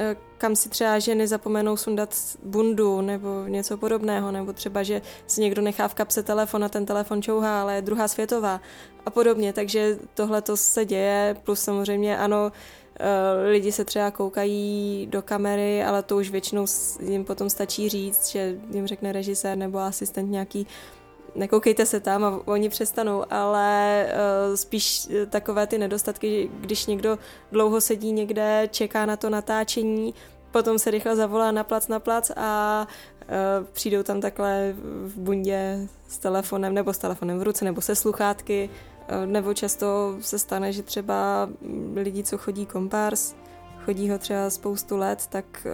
Eh, 0.00 0.16
kam 0.40 0.56
si 0.56 0.68
třeba 0.68 0.98
ženy 0.98 1.28
zapomenou 1.28 1.76
sundat 1.76 2.16
bundu 2.42 3.00
nebo 3.00 3.44
něco 3.48 3.76
podobného, 3.76 4.32
nebo 4.32 4.52
třeba, 4.52 4.82
že 4.82 5.02
si 5.26 5.40
někdo 5.40 5.62
nechá 5.62 5.88
v 5.88 5.94
kapse 5.94 6.22
telefon 6.22 6.64
a 6.64 6.68
ten 6.68 6.86
telefon 6.86 7.22
čouhá, 7.22 7.62
ale 7.62 7.74
je 7.74 7.82
druhá 7.82 8.08
světová 8.08 8.60
a 9.06 9.10
podobně, 9.10 9.52
takže 9.52 9.98
tohle 10.14 10.42
to 10.42 10.56
se 10.56 10.84
děje, 10.84 11.36
plus 11.44 11.60
samozřejmě 11.60 12.18
ano, 12.18 12.52
eh, 13.00 13.50
lidi 13.50 13.72
se 13.72 13.84
třeba 13.84 14.10
koukají 14.10 15.06
do 15.10 15.22
kamery, 15.22 15.84
ale 15.84 16.02
to 16.02 16.16
už 16.16 16.30
většinou 16.30 16.64
jim 17.00 17.24
potom 17.24 17.50
stačí 17.50 17.88
říct, 17.88 18.28
že 18.28 18.56
jim 18.70 18.86
řekne 18.86 19.12
režisér 19.12 19.58
nebo 19.58 19.78
asistent 19.78 20.30
nějaký, 20.30 20.66
nekoukejte 21.34 21.86
se 21.86 22.00
tam 22.00 22.24
a 22.24 22.40
oni 22.44 22.68
přestanou, 22.68 23.24
ale 23.30 24.06
uh, 24.06 24.56
spíš 24.56 25.08
eh, 25.10 25.26
takové 25.26 25.66
ty 25.66 25.78
nedostatky, 25.78 26.50
když 26.60 26.86
někdo 26.86 27.18
dlouho 27.52 27.80
sedí 27.80 28.12
někde, 28.12 28.68
čeká 28.70 29.06
na 29.06 29.16
to 29.16 29.30
natáčení, 29.30 30.14
potom 30.50 30.78
se 30.78 30.90
rychle 30.90 31.16
zavolá 31.16 31.52
na 31.52 31.64
plac 31.64 31.88
na 31.88 32.00
plac 32.00 32.30
a 32.36 32.86
uh, 33.22 33.66
přijdou 33.72 34.02
tam 34.02 34.20
takhle 34.20 34.74
v 35.04 35.18
bundě 35.18 35.88
s 36.08 36.18
telefonem 36.18 36.74
nebo 36.74 36.92
s 36.92 36.98
telefonem 36.98 37.38
v 37.38 37.42
ruce 37.42 37.64
nebo 37.64 37.80
se 37.80 37.94
sluchátky, 37.94 38.70
nebo 39.26 39.54
často 39.54 40.16
se 40.20 40.38
stane, 40.38 40.72
že 40.72 40.82
třeba 40.82 41.48
lidi, 41.94 42.22
co 42.22 42.38
chodí 42.38 42.66
kompárs, 42.66 43.34
chodí 43.84 44.10
ho 44.10 44.18
třeba 44.18 44.50
spoustu 44.50 44.96
let, 44.96 45.26
tak 45.26 45.66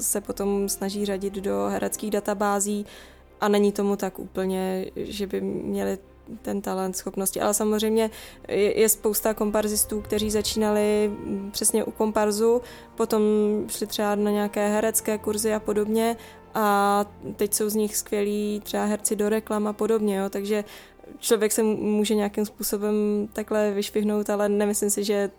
se 0.00 0.20
potom 0.20 0.68
snaží 0.68 1.04
řadit 1.04 1.34
do 1.34 1.68
hereckých 1.70 2.10
databází, 2.10 2.86
a 3.40 3.48
není 3.48 3.72
tomu 3.72 3.96
tak 3.96 4.18
úplně, 4.18 4.86
že 4.96 5.26
by 5.26 5.40
měli 5.40 5.98
ten 6.42 6.60
talent, 6.60 6.96
schopnosti. 6.96 7.40
Ale 7.40 7.54
samozřejmě 7.54 8.10
je, 8.48 8.80
je 8.80 8.88
spousta 8.88 9.34
komparzistů, 9.34 10.00
kteří 10.00 10.30
začínali 10.30 11.10
přesně 11.50 11.84
u 11.84 11.90
komparzu, 11.90 12.62
potom 12.94 13.22
šli 13.68 13.86
třeba 13.86 14.14
na 14.14 14.30
nějaké 14.30 14.68
herecké 14.68 15.18
kurzy 15.18 15.54
a 15.54 15.60
podobně 15.60 16.16
a 16.54 17.04
teď 17.36 17.54
jsou 17.54 17.68
z 17.68 17.74
nich 17.74 17.96
skvělí 17.96 18.60
třeba 18.64 18.84
herci 18.84 19.16
do 19.16 19.28
reklam 19.28 19.66
a 19.66 19.72
podobně, 19.72 20.16
jo, 20.16 20.30
takže 20.30 20.64
člověk 21.18 21.52
se 21.52 21.62
může 21.62 22.14
nějakým 22.14 22.46
způsobem 22.46 22.94
takhle 23.32 23.70
vyšvihnout, 23.70 24.30
ale 24.30 24.48
nemyslím 24.48 24.90
si, 24.90 25.04
že 25.04 25.30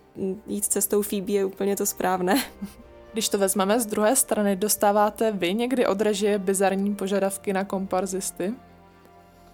jít 0.47 0.65
cestou 0.65 1.01
Phoebe 1.01 1.31
je 1.31 1.45
úplně 1.45 1.75
to 1.75 1.85
správné. 1.85 2.43
Když 3.13 3.29
to 3.29 3.37
vezmeme 3.37 3.79
z 3.79 3.85
druhé 3.85 4.15
strany, 4.15 4.55
dostáváte 4.55 5.31
vy 5.31 5.53
někdy 5.53 5.87
od 5.87 6.01
režie 6.01 6.39
bizarní 6.39 6.95
požadavky 6.95 7.53
na 7.53 7.63
komparzisty? 7.63 8.53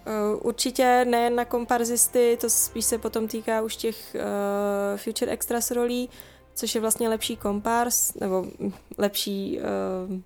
Eh, 0.06 0.36
určitě 0.42 1.04
ne 1.04 1.30
na 1.30 1.44
komparzisty, 1.44 2.38
to 2.40 2.50
spíš 2.50 2.84
se 2.84 2.98
potom 2.98 3.28
týká 3.28 3.62
už 3.62 3.76
těch 3.76 4.16
uh, 4.16 4.98
Future 4.98 5.32
Extras 5.32 5.70
rolí, 5.70 6.10
což 6.54 6.74
je 6.74 6.80
vlastně 6.80 7.08
lepší 7.08 7.36
kompars, 7.36 8.14
nebo 8.14 8.46
lepší, 8.98 9.58
uh, 10.08 10.20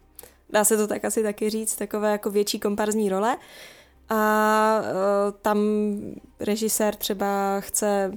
dá 0.50 0.64
se 0.64 0.76
to 0.76 0.86
tak 0.86 1.04
asi 1.04 1.22
taky 1.22 1.50
říct, 1.50 1.76
takové 1.76 2.12
jako 2.12 2.30
větší 2.30 2.60
komparzní 2.60 3.08
role. 3.08 3.36
A 4.08 4.80
uh, 4.80 4.86
tam 5.42 5.58
režisér 6.40 6.94
třeba 6.94 7.60
chce 7.60 8.12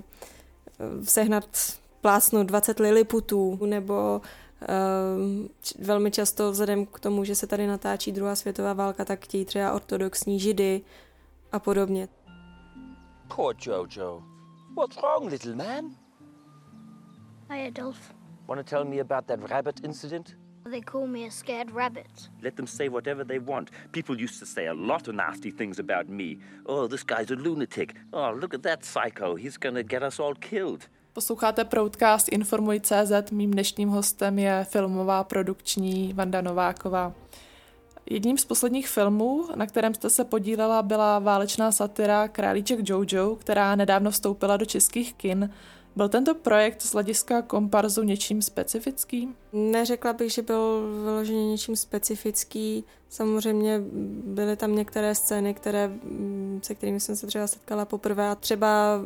sehnat 1.04 1.46
plásnu 2.02 2.44
20 2.44 2.80
liliputů, 2.80 3.60
nebo 3.66 4.22
Ehm, 4.22 4.43
velmi 5.80 6.12
často 6.12 6.52
vzhledem 6.52 6.86
k 6.86 7.00
tomu, 7.00 7.24
že 7.24 7.36
se 7.36 7.48
tady 7.48 7.68
natáčí 7.68 8.12
druhá 8.12 8.36
světová 8.36 8.74
válka, 8.74 9.06
tak 9.06 9.26
chtějí 9.26 9.46
třeba 9.46 9.74
ortodoxní 9.74 10.40
židy 10.40 10.82
a 11.52 11.60
podobně. 11.60 12.08
Poor 13.36 13.56
Jojo. 13.60 14.24
What's 14.76 14.98
wrong, 15.02 15.32
little 15.32 15.56
man? 15.56 15.96
Hi, 17.50 17.68
Adolf. 17.68 18.14
Want 18.48 18.68
to 18.68 18.76
tell 18.76 18.86
me 18.86 19.00
about 19.00 19.26
that 19.26 19.50
rabbit 19.50 19.86
incident? 19.86 20.36
They 20.70 20.82
call 20.82 21.08
me 21.08 21.28
a 21.28 21.32
scared 21.32 21.72
rabbit. 21.72 22.30
Let 22.42 22.56
them 22.56 22.68
say 22.68 22.90
whatever 22.90 23.26
they 23.26 23.40
want. 23.40 23.70
People 23.92 24.24
used 24.24 24.40
to 24.40 24.46
say 24.46 24.68
a 24.68 24.74
lot 24.74 25.08
of 25.08 25.16
nasty 25.16 25.52
things 25.52 25.80
about 25.80 26.10
me. 26.10 26.40
Oh, 26.66 26.88
this 26.88 27.04
guy's 27.04 27.32
a 27.32 27.36
lunatic. 27.36 27.96
Oh, 28.14 28.32
look 28.32 28.54
at 28.54 28.64
that 28.64 28.86
psycho. 28.86 29.36
He's 29.36 29.58
gonna 29.58 29.84
get 29.84 30.04
us 30.04 30.20
all 30.20 30.36
killed. 30.36 30.88
Posloucháte 31.14 31.66
Proudcast 31.66 32.28
Informuj.cz, 32.32 33.32
mým 33.32 33.52
dnešním 33.52 33.90
hostem 33.90 34.40
je 34.40 34.66
filmová 34.70 35.24
produkční 35.24 36.14
Vanda 36.14 36.42
Nováková. 36.42 37.14
Jedním 38.10 38.38
z 38.38 38.46
posledních 38.46 38.88
filmů, 38.88 39.46
na 39.56 39.68
kterém 39.68 39.94
jste 39.94 40.10
se 40.10 40.24
podílela, 40.24 40.82
byla 40.82 41.20
válečná 41.20 41.72
satira 41.72 42.28
Králíček 42.28 42.90
Jojo, 42.90 43.36
která 43.36 43.76
nedávno 43.76 44.12
vstoupila 44.12 44.58
do 44.58 44.66
českých 44.66 45.14
kin. 45.14 45.50
Byl 45.96 46.10
tento 46.10 46.36
projekt 46.36 46.82
z 46.82 46.94
hlediska 46.94 47.42
komparzu 47.42 48.04
něčím 48.04 48.42
specifickým? 48.42 49.36
Neřekla 49.54 50.14
bych, 50.14 50.32
že 50.32 50.42
byl 50.42 50.90
vyloženě 51.04 51.46
něčím 51.46 51.76
specifický. 51.76 52.84
Samozřejmě 53.10 53.82
byly 54.26 54.56
tam 54.56 54.76
některé 54.76 55.16
scény, 55.16 55.54
které, 55.54 55.92
se 56.62 56.76
kterými 56.76 57.00
jsem 57.00 57.16
se 57.16 57.28
třeba 57.28 57.48
setkala 57.48 57.86
poprvé 57.86 58.30
a 58.30 58.36
třeba, 58.36 59.02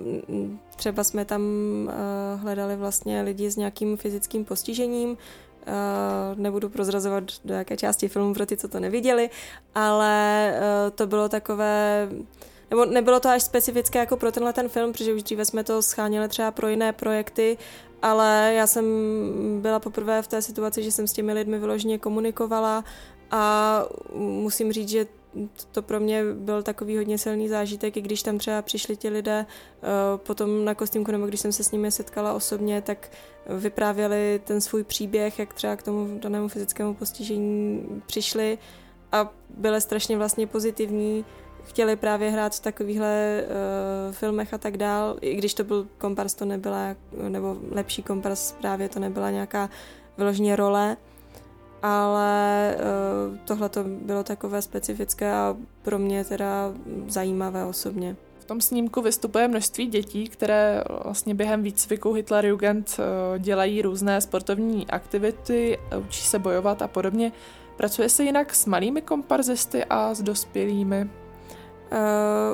třeba 0.76 1.04
jsme 1.04 1.26
tam 1.26 1.42
uh, 1.42 2.42
hledali 2.42 2.76
vlastně 2.76 3.22
lidi 3.22 3.52
s 3.52 3.56
nějakým 3.56 3.98
fyzickým 3.98 4.46
postižením, 4.46 5.18
Uh, 5.68 6.40
nebudu 6.40 6.70
prozrazovat 6.70 7.24
do 7.46 7.54
jaké 7.54 7.78
části 7.78 8.08
filmu 8.08 8.34
pro 8.34 8.46
ty, 8.46 8.58
co 8.58 8.68
to 8.68 8.80
neviděli, 8.80 9.30
ale 9.76 10.54
uh, 10.54 10.92
to 10.92 11.08
bylo 11.08 11.30
takové 11.30 12.10
nebo 12.70 12.86
nebylo 12.86 13.20
to 13.20 13.30
až 13.30 13.44
specifické 13.44 14.00
jako 14.00 14.18
pro 14.18 14.32
tenhle 14.32 14.54
ten 14.54 14.70
film, 14.70 14.92
protože 14.92 15.14
už 15.14 15.24
dříve 15.24 15.46
jsme 15.46 15.64
to 15.64 15.82
scháněli 15.82 16.28
třeba 16.28 16.52
pro 16.52 16.68
jiné 16.68 16.94
projekty, 16.94 17.58
ale 18.02 18.54
já 18.56 18.68
jsem 18.68 18.86
byla 19.62 19.80
poprvé 19.80 20.22
v 20.22 20.28
té 20.28 20.42
situaci, 20.42 20.84
že 20.84 20.92
jsem 20.92 21.08
s 21.08 21.14
těmi 21.14 21.34
lidmi 21.34 21.60
vyloženě 21.60 21.98
komunikovala 21.98 22.84
a 23.32 23.84
musím 24.16 24.72
říct, 24.72 24.90
že 24.90 25.08
to 25.72 25.82
pro 25.82 26.00
mě 26.00 26.24
byl 26.34 26.64
takový 26.64 26.98
hodně 26.98 27.18
silný 27.18 27.50
zážitek, 27.50 27.98
i 27.98 28.02
když 28.02 28.24
tam 28.24 28.38
třeba 28.38 28.62
přišli 28.62 28.98
ti 28.98 29.10
lidé 29.10 29.46
uh, 29.46 30.18
potom 30.18 30.66
na 30.66 30.76
kostýmku, 30.76 31.12
nebo 31.12 31.28
když 31.28 31.40
jsem 31.40 31.52
se 31.52 31.64
s 31.64 31.72
nimi 31.72 31.92
setkala 31.92 32.34
osobně, 32.34 32.82
tak 32.82 33.12
vyprávěli 33.50 34.42
ten 34.44 34.62
svůj 34.62 34.84
příběh, 34.84 35.40
jak 35.40 35.54
třeba 35.54 35.76
k 35.76 35.84
tomu 35.84 36.20
danému 36.20 36.48
fyzickému 36.48 36.94
postižení 36.94 37.86
přišli 38.06 38.58
a 39.12 39.34
byly 39.50 39.82
strašně 39.82 40.18
vlastně 40.18 40.48
pozitivní 40.48 41.26
chtěli 41.68 41.96
právě 41.96 42.30
hrát 42.30 42.56
v 42.56 42.60
takovýchhle 42.60 43.44
uh, 43.44 44.14
filmech 44.14 44.54
a 44.54 44.58
tak 44.58 44.78
dál, 44.78 45.18
i 45.22 45.36
když 45.36 45.54
to 45.54 45.64
byl 45.64 45.88
kompars, 45.98 46.34
to 46.34 46.46
nebyla, 46.46 46.96
nebo 47.30 47.58
lepší 47.72 48.04
kompars 48.04 48.52
právě 48.52 48.90
to 48.90 49.00
nebyla 49.00 49.32
nějaká 49.32 49.70
vyloženě 50.18 50.56
role, 50.56 50.98
ale 51.82 52.76
uh, 52.76 53.38
tohle 53.46 53.70
to 53.70 53.84
bylo 53.84 54.24
takové 54.24 54.62
specifické 54.62 55.32
a 55.32 55.56
pro 55.82 56.00
mě 56.00 56.26
teda 56.26 56.74
zajímavé 57.08 57.66
osobně. 57.66 58.16
V 58.40 58.46
tom 58.46 58.62
snímku 58.62 59.02
vystupuje 59.02 59.48
množství 59.48 59.88
dětí, 59.88 60.28
které 60.28 60.84
vlastně 61.04 61.36
během 61.36 61.64
výcviku 61.64 62.14
Hitlerjugend 62.14 63.00
uh, 63.00 63.38
dělají 63.38 63.82
různé 63.82 64.22
sportovní 64.22 64.88
aktivity, 64.88 65.78
učí 66.08 66.22
se 66.22 66.40
bojovat 66.40 66.82
a 66.82 66.88
podobně. 66.88 67.32
Pracuje 67.78 68.10
se 68.10 68.24
jinak 68.24 68.56
s 68.56 68.66
malými 68.66 69.02
komparzisty 69.02 69.86
a 69.86 70.14
s 70.14 70.22
dospělými? 70.22 71.10
Uh, 71.92 71.98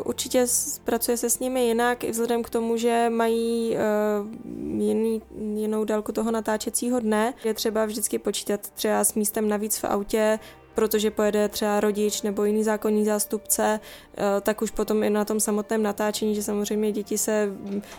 určitě 0.06 0.46
pracuje 0.84 1.18
se 1.18 1.30
s 1.30 1.40
nimi 1.40 1.66
jinak, 1.68 2.04
i 2.04 2.12
vzhledem 2.12 2.44
k 2.44 2.50
tomu, 2.50 2.78
že 2.78 3.10
mají 3.10 3.76
uh, 3.76 4.82
jiný, 4.82 5.22
jinou 5.56 5.86
délku 5.86 6.12
toho 6.12 6.32
natáčecího 6.32 7.00
dne. 7.00 7.34
Je 7.44 7.54
třeba 7.54 7.86
vždycky 7.86 8.20
počítat 8.20 8.70
třeba 8.70 9.04
s 9.04 9.14
místem 9.14 9.50
navíc 9.50 9.78
v 9.78 9.84
autě, 9.84 10.40
protože 10.76 11.12
pojede 11.12 11.50
třeba 11.50 11.80
rodič 11.80 12.22
nebo 12.22 12.44
jiný 12.44 12.64
zákonní 12.64 13.06
zástupce, 13.06 13.80
eh, 14.18 14.42
tak 14.42 14.62
už 14.62 14.72
potom 14.72 15.04
i 15.04 15.10
na 15.10 15.26
tom 15.26 15.40
samotném 15.40 15.84
natáčení, 15.84 16.36
že 16.36 16.44
samozřejmě 16.44 16.92
děti 16.92 17.18
se 17.18 17.54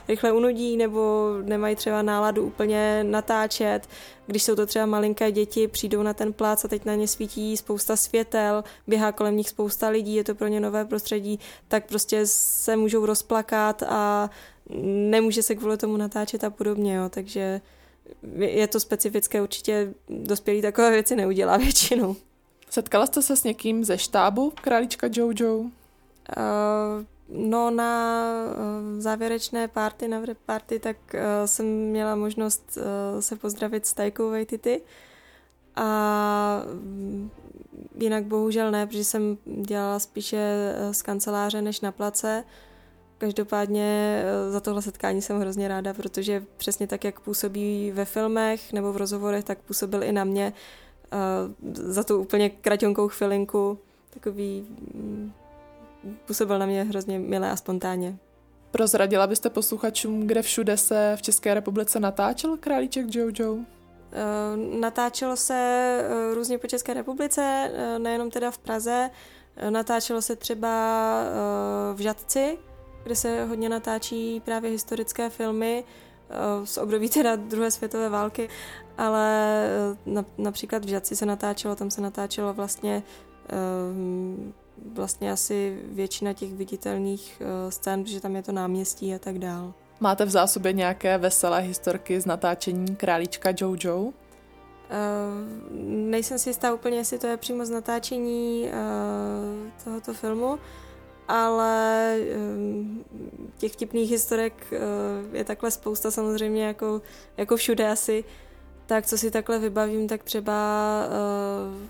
rychle 0.09 0.33
unudí 0.33 0.77
nebo 0.77 1.31
nemají 1.43 1.77
třeba 1.77 2.03
náladu 2.03 2.45
úplně 2.47 3.05
natáčet. 3.05 3.89
Když 4.27 4.43
jsou 4.43 4.55
to 4.55 4.67
třeba 4.67 4.87
malinké 4.87 5.33
děti, 5.33 5.69
přijdou 5.69 6.03
na 6.03 6.15
ten 6.15 6.33
plác 6.33 6.65
a 6.65 6.69
teď 6.69 6.85
na 6.85 6.95
ně 6.95 7.09
svítí 7.09 7.57
spousta 7.57 7.97
světel, 7.97 8.65
běhá 8.87 9.13
kolem 9.13 9.37
nich 9.37 9.49
spousta 9.49 9.89
lidí, 9.89 10.15
je 10.15 10.25
to 10.25 10.35
pro 10.35 10.49
ně 10.49 10.61
nové 10.61 10.85
prostředí, 10.85 11.41
tak 11.69 11.87
prostě 11.87 12.27
se 12.27 12.77
můžou 12.77 13.07
rozplakat 13.07 13.83
a 13.83 14.31
nemůže 15.11 15.43
se 15.43 15.55
kvůli 15.55 15.77
tomu 15.77 15.97
natáčet 15.97 16.45
a 16.45 16.51
podobně, 16.51 16.95
jo. 16.95 17.09
takže 17.09 17.61
je 18.37 18.69
to 18.69 18.81
specifické, 18.81 19.43
určitě 19.43 19.95
dospělý 20.09 20.63
takové 20.63 20.91
věci 20.91 21.17
neudělá 21.17 21.57
většinou. 21.67 22.17
Setkala 22.75 23.07
jste 23.07 23.23
se 23.23 23.37
s 23.37 23.45
někým 23.45 23.85
ze 23.85 23.99
štábu 23.99 24.53
Králička 24.63 25.09
Jojo? 25.13 25.59
Uh, 25.59 25.69
no 27.29 27.71
na 27.71 28.23
uh, 28.47 29.01
závěrečné 29.01 29.69
party, 29.69 30.09
na 30.09 30.23
party, 30.47 30.79
tak 30.79 30.97
uh, 31.15 31.21
jsem 31.47 31.67
měla 31.67 32.15
možnost 32.15 32.77
uh, 32.77 33.21
se 33.21 33.37
pozdravit 33.37 33.87
s 33.87 33.93
Tajkou 33.93 34.31
Vejtity 34.31 34.83
a 35.77 36.63
um, 36.73 37.31
jinak 37.99 38.25
bohužel 38.25 38.71
ne, 38.71 38.87
protože 38.87 39.05
jsem 39.05 39.39
dělala 39.47 39.99
spíše 39.99 40.75
z 40.93 41.03
kanceláře 41.03 41.63
než 41.63 41.81
na 41.81 41.93
place. 41.93 42.45
Každopádně 43.19 44.23
za 44.51 44.61
tohle 44.61 44.83
setkání 44.83 45.23
jsem 45.23 45.41
hrozně 45.41 45.69
ráda, 45.69 45.95
protože 45.95 46.45
přesně 46.57 46.87
tak, 46.87 47.05
jak 47.05 47.21
působí 47.21 47.91
ve 47.91 48.05
filmech 48.05 48.73
nebo 48.73 48.93
v 48.93 48.97
rozhovorech, 48.97 49.45
tak 49.45 49.59
působil 49.59 50.03
i 50.03 50.13
na 50.13 50.25
mě 50.25 50.53
za 51.73 52.05
tu 52.05 52.19
úplně 52.19 52.51
kraťonkou 52.51 53.09
chvilinku 53.09 53.79
takový 54.11 54.67
mm, 54.95 55.33
působil 56.27 56.59
na 56.59 56.67
mě 56.67 56.83
hrozně 56.83 57.19
milé 57.19 57.51
a 57.51 57.57
spontánně. 57.57 58.19
Prozradila 58.71 59.27
byste 59.27 59.51
posluchačům, 59.51 60.27
kde 60.27 60.43
všude 60.43 60.77
se 60.77 61.17
v 61.19 61.23
České 61.23 61.55
republice 61.55 62.01
natáčel 62.01 62.57
Králíček 62.57 63.15
Jojo? 63.15 63.59
Natáčelo 64.81 65.37
se 65.37 66.01
různě 66.35 66.59
po 66.59 66.67
České 66.67 66.95
republice, 66.95 67.71
nejenom 67.99 68.31
teda 68.31 68.51
v 68.51 68.59
Praze. 68.59 69.11
Natáčelo 69.71 70.23
se 70.23 70.37
třeba 70.37 70.69
v 71.95 72.01
Žadci, 72.01 72.59
kde 73.05 73.17
se 73.17 73.45
hodně 73.45 73.69
natáčí 73.69 74.43
právě 74.45 74.71
historické 74.71 75.31
filmy 75.31 75.85
z 76.65 76.79
období 76.79 77.09
teda 77.09 77.37
druhé 77.37 77.71
světové 77.71 78.09
války 78.09 78.49
ale 78.99 79.65
eh, 79.67 79.97
na, 80.07 80.25
například 80.39 80.85
v 80.85 80.89
Žadci 80.89 81.17
se 81.17 81.27
natáčelo, 81.27 81.77
tam 81.77 81.91
se 81.91 82.01
natáčelo 82.01 82.55
vlastně 82.55 83.03
eh, 83.49 83.55
vlastně 84.93 85.33
asi 85.33 85.79
většina 85.85 86.33
těch 86.33 86.55
viditelných 86.55 87.43
eh, 87.43 87.71
scén, 87.71 88.05
protože 88.05 88.21
tam 88.21 88.37
je 88.37 88.43
to 88.43 88.53
náměstí 88.53 89.15
a 89.15 89.19
tak 89.19 89.39
dál. 89.39 89.75
Máte 90.01 90.25
v 90.25 90.31
zásobě 90.31 90.73
nějaké 90.73 91.19
veselé 91.19 91.61
historky 91.61 92.21
z 92.21 92.27
natáčení 92.27 92.97
Králíčka 92.97 93.51
Jojo? 93.61 94.01
Uh, 94.01 94.13
nejsem 95.87 96.39
si 96.39 96.51
jistá 96.51 96.75
úplně, 96.75 96.97
jestli 96.97 97.19
to 97.19 97.27
je 97.27 97.37
přímo 97.37 97.67
z 97.67 97.71
natáčení 97.71 98.69
uh, 98.69 99.71
tohoto 99.85 100.15
filmu, 100.15 100.59
ale 101.29 102.17
um, 102.57 103.05
těch 103.59 103.77
tipných 103.77 104.11
historek 104.11 104.67
uh, 104.73 105.37
je 105.37 105.45
takhle 105.45 105.71
spousta 105.71 106.11
samozřejmě 106.11 106.65
jako, 106.65 107.03
jako 107.37 107.57
všude 107.57 107.91
asi. 107.91 108.25
Tak 108.87 109.07
co 109.07 109.19
si 109.19 109.31
takhle 109.31 109.59
vybavím, 109.59 110.09
tak 110.09 110.23
třeba 110.23 110.53
eh, 111.05 111.89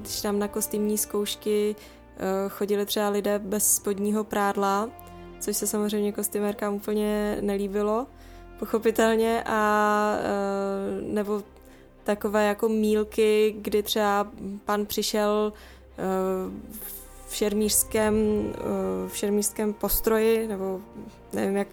když 0.00 0.20
tam 0.20 0.38
na 0.38 0.48
kostýmní 0.48 0.98
zkoušky 0.98 1.76
eh, 1.76 2.48
chodili 2.48 2.86
třeba 2.86 3.08
lidé 3.08 3.38
bez 3.38 3.76
spodního 3.76 4.24
prádla, 4.24 4.90
což 5.40 5.56
se 5.56 5.66
samozřejmě 5.66 6.12
kostymérkám 6.12 6.74
úplně 6.74 7.38
nelíbilo, 7.40 8.06
pochopitelně, 8.58 9.42
a 9.46 10.16
eh, 10.18 11.02
nebo 11.02 11.42
takové 12.04 12.46
jako 12.46 12.68
mílky, 12.68 13.54
kdy 13.58 13.82
třeba 13.82 14.28
pan 14.64 14.86
přišel 14.86 15.52
v 16.70 17.05
šermířském, 17.34 18.14
v 19.08 19.16
šermířském 19.16 19.72
postroji, 19.72 20.48
nebo 20.48 20.80
nevím, 21.32 21.56
jak, 21.56 21.68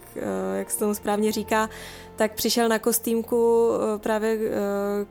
jak 0.57 0.71
se 0.71 0.79
tomu 0.79 0.93
správně 0.93 1.31
říká, 1.31 1.69
tak 2.15 2.33
přišel 2.33 2.69
na 2.69 2.79
kostýmku 2.79 3.69
eh, 3.73 3.99
právě 3.99 4.37
eh, 4.41 4.49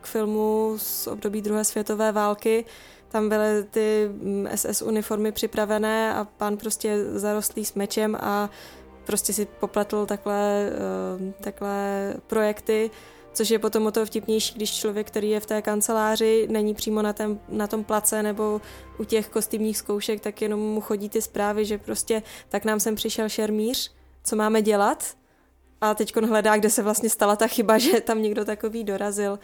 k 0.01 0.07
filmu 0.07 0.75
z 0.77 1.07
období 1.07 1.43
druhé 1.43 1.65
světové 1.65 2.13
války. 2.13 2.65
Tam 3.09 3.29
byly 3.29 3.65
ty 3.71 4.11
SS 4.55 4.83
mm, 4.83 4.89
uniformy 4.89 5.33
připravené 5.33 6.15
a 6.15 6.25
pán 6.25 6.57
prostě 6.57 7.05
zarostlý 7.05 7.65
s 7.65 7.75
mečem 7.75 8.17
a 8.21 8.51
prostě 9.05 9.33
si 9.33 9.47
popletl 9.61 10.07
takhle, 10.07 10.71
eh, 10.73 11.33
takhle 11.41 12.15
projekty, 12.27 12.91
což 13.33 13.51
je 13.51 13.59
potom 13.59 13.87
o 13.87 13.91
to 13.91 14.07
vtipnější, 14.07 14.55
když 14.55 14.75
člověk, 14.75 15.07
který 15.07 15.31
je 15.31 15.41
v 15.41 15.47
té 15.47 15.63
kanceláři, 15.63 16.47
není 16.51 16.75
přímo 16.75 17.03
na, 17.03 17.13
ten, 17.13 17.41
na 17.49 17.67
tom 17.67 17.85
place 17.85 18.23
nebo 18.23 18.61
u 18.99 19.05
těch 19.05 19.29
kostýmních 19.29 19.79
zkoušek, 19.79 20.21
tak 20.21 20.43
jenom 20.43 20.61
mu 20.61 20.81
chodí 20.81 21.09
ty 21.09 21.23
zprávy, 21.23 21.65
že 21.65 21.79
prostě 21.79 22.23
tak 22.49 22.65
nám 22.65 22.81
sem 22.81 22.95
přišel 22.95 23.29
šermíř, 23.29 23.93
co 24.25 24.37
máme 24.37 24.63
dělat? 24.63 25.17
a 25.83 25.95
teď 25.95 26.17
hledá, 26.17 26.57
kde 26.57 26.71
se 26.71 26.83
vlastně 26.83 27.11
stala 27.11 27.37
ta 27.37 27.47
chyba, 27.47 27.79
že 27.79 28.01
tam 28.01 28.23
někdo 28.23 28.45
takový 28.45 28.85
dorazil. 28.85 29.39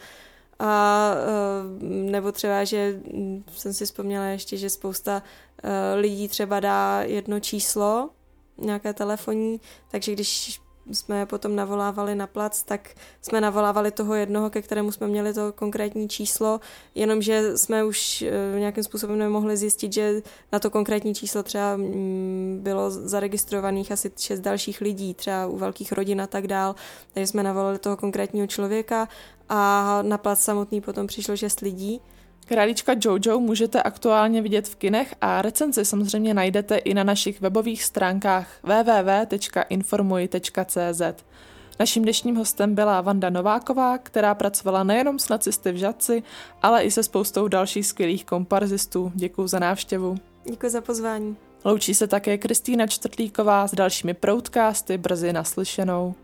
A 0.59 1.13
eh, 1.15 1.83
nebo 2.11 2.31
třeba, 2.31 2.63
že 2.63 2.99
hm, 3.13 3.43
jsem 3.51 3.73
si 3.73 3.85
vzpomněla 3.85 4.25
ještě, 4.25 4.57
že 4.57 4.69
spousta 4.69 5.23
eh, 5.63 5.95
lidí 5.95 6.27
třeba 6.27 6.59
dá 6.59 7.01
jedno 7.01 7.39
číslo, 7.39 8.09
nějaké 8.57 8.93
telefonní, 8.93 9.61
takže 9.91 10.13
když 10.13 10.61
jsme 10.91 11.25
potom 11.25 11.55
navolávali 11.55 12.15
na 12.15 12.27
plac, 12.27 12.63
tak 12.63 12.89
jsme 13.21 13.41
navolávali 13.41 13.91
toho 13.91 14.15
jednoho, 14.15 14.49
ke 14.49 14.61
kterému 14.61 14.91
jsme 14.91 15.07
měli 15.07 15.33
to 15.33 15.53
konkrétní 15.53 16.09
číslo, 16.09 16.59
jenomže 16.95 17.57
jsme 17.57 17.83
už 17.83 18.21
eh, 18.21 18.59
nějakým 18.59 18.83
způsobem 18.83 19.19
nemohli 19.19 19.57
zjistit, 19.57 19.93
že 19.93 20.21
na 20.51 20.59
to 20.59 20.69
konkrétní 20.69 21.15
číslo 21.15 21.43
třeba 21.43 21.75
mm, 21.75 22.59
bylo 22.61 22.91
zaregistrovaných 22.91 23.91
asi 23.91 24.11
šest 24.17 24.39
dalších 24.39 24.81
lidí, 24.81 25.13
třeba 25.13 25.47
u 25.47 25.57
velkých 25.57 25.91
rodin 25.91 26.21
a 26.21 26.27
tak 26.27 26.47
dál, 26.47 26.75
takže 27.13 27.27
jsme 27.27 27.43
navolali 27.43 27.79
toho 27.79 27.97
konkrétního 27.97 28.47
člověka 28.47 29.07
a 29.49 29.99
na 30.01 30.17
plac 30.17 30.39
samotný 30.41 30.81
potom 30.81 31.07
přišlo 31.07 31.37
šest 31.37 31.59
lidí, 31.59 32.01
Králička 32.49 32.95
Jojo 33.05 33.39
můžete 33.39 33.83
aktuálně 33.83 34.41
vidět 34.41 34.67
v 34.67 34.75
kinech 34.75 35.15
a 35.21 35.41
recenzi 35.41 35.85
samozřejmě 35.85 36.33
najdete 36.33 36.77
i 36.77 36.93
na 36.93 37.03
našich 37.03 37.41
webových 37.41 37.83
stránkách 37.83 38.47
www.informuj.cz. 38.63 41.01
Naším 41.79 42.03
dnešním 42.03 42.35
hostem 42.35 42.75
byla 42.75 43.01
Vanda 43.01 43.29
Nováková, 43.29 43.97
která 43.97 44.35
pracovala 44.35 44.83
nejenom 44.83 45.19
s 45.19 45.29
nacisty 45.29 45.71
v 45.71 45.75
Žadci, 45.75 46.23
ale 46.61 46.83
i 46.83 46.91
se 46.91 47.03
spoustou 47.03 47.47
dalších 47.47 47.87
skvělých 47.87 48.25
komparzistů. 48.25 49.11
Děkuji 49.15 49.47
za 49.47 49.59
návštěvu. 49.59 50.17
Děkuji 50.49 50.69
za 50.69 50.81
pozvání. 50.81 51.37
Loučí 51.65 51.93
se 51.93 52.07
také 52.07 52.37
Kristýna 52.37 52.87
Čtvrtlíková 52.87 53.67
s 53.67 53.75
dalšími 53.75 54.13
proudcasty 54.13 54.97
brzy 54.97 55.33
naslyšenou. 55.33 56.15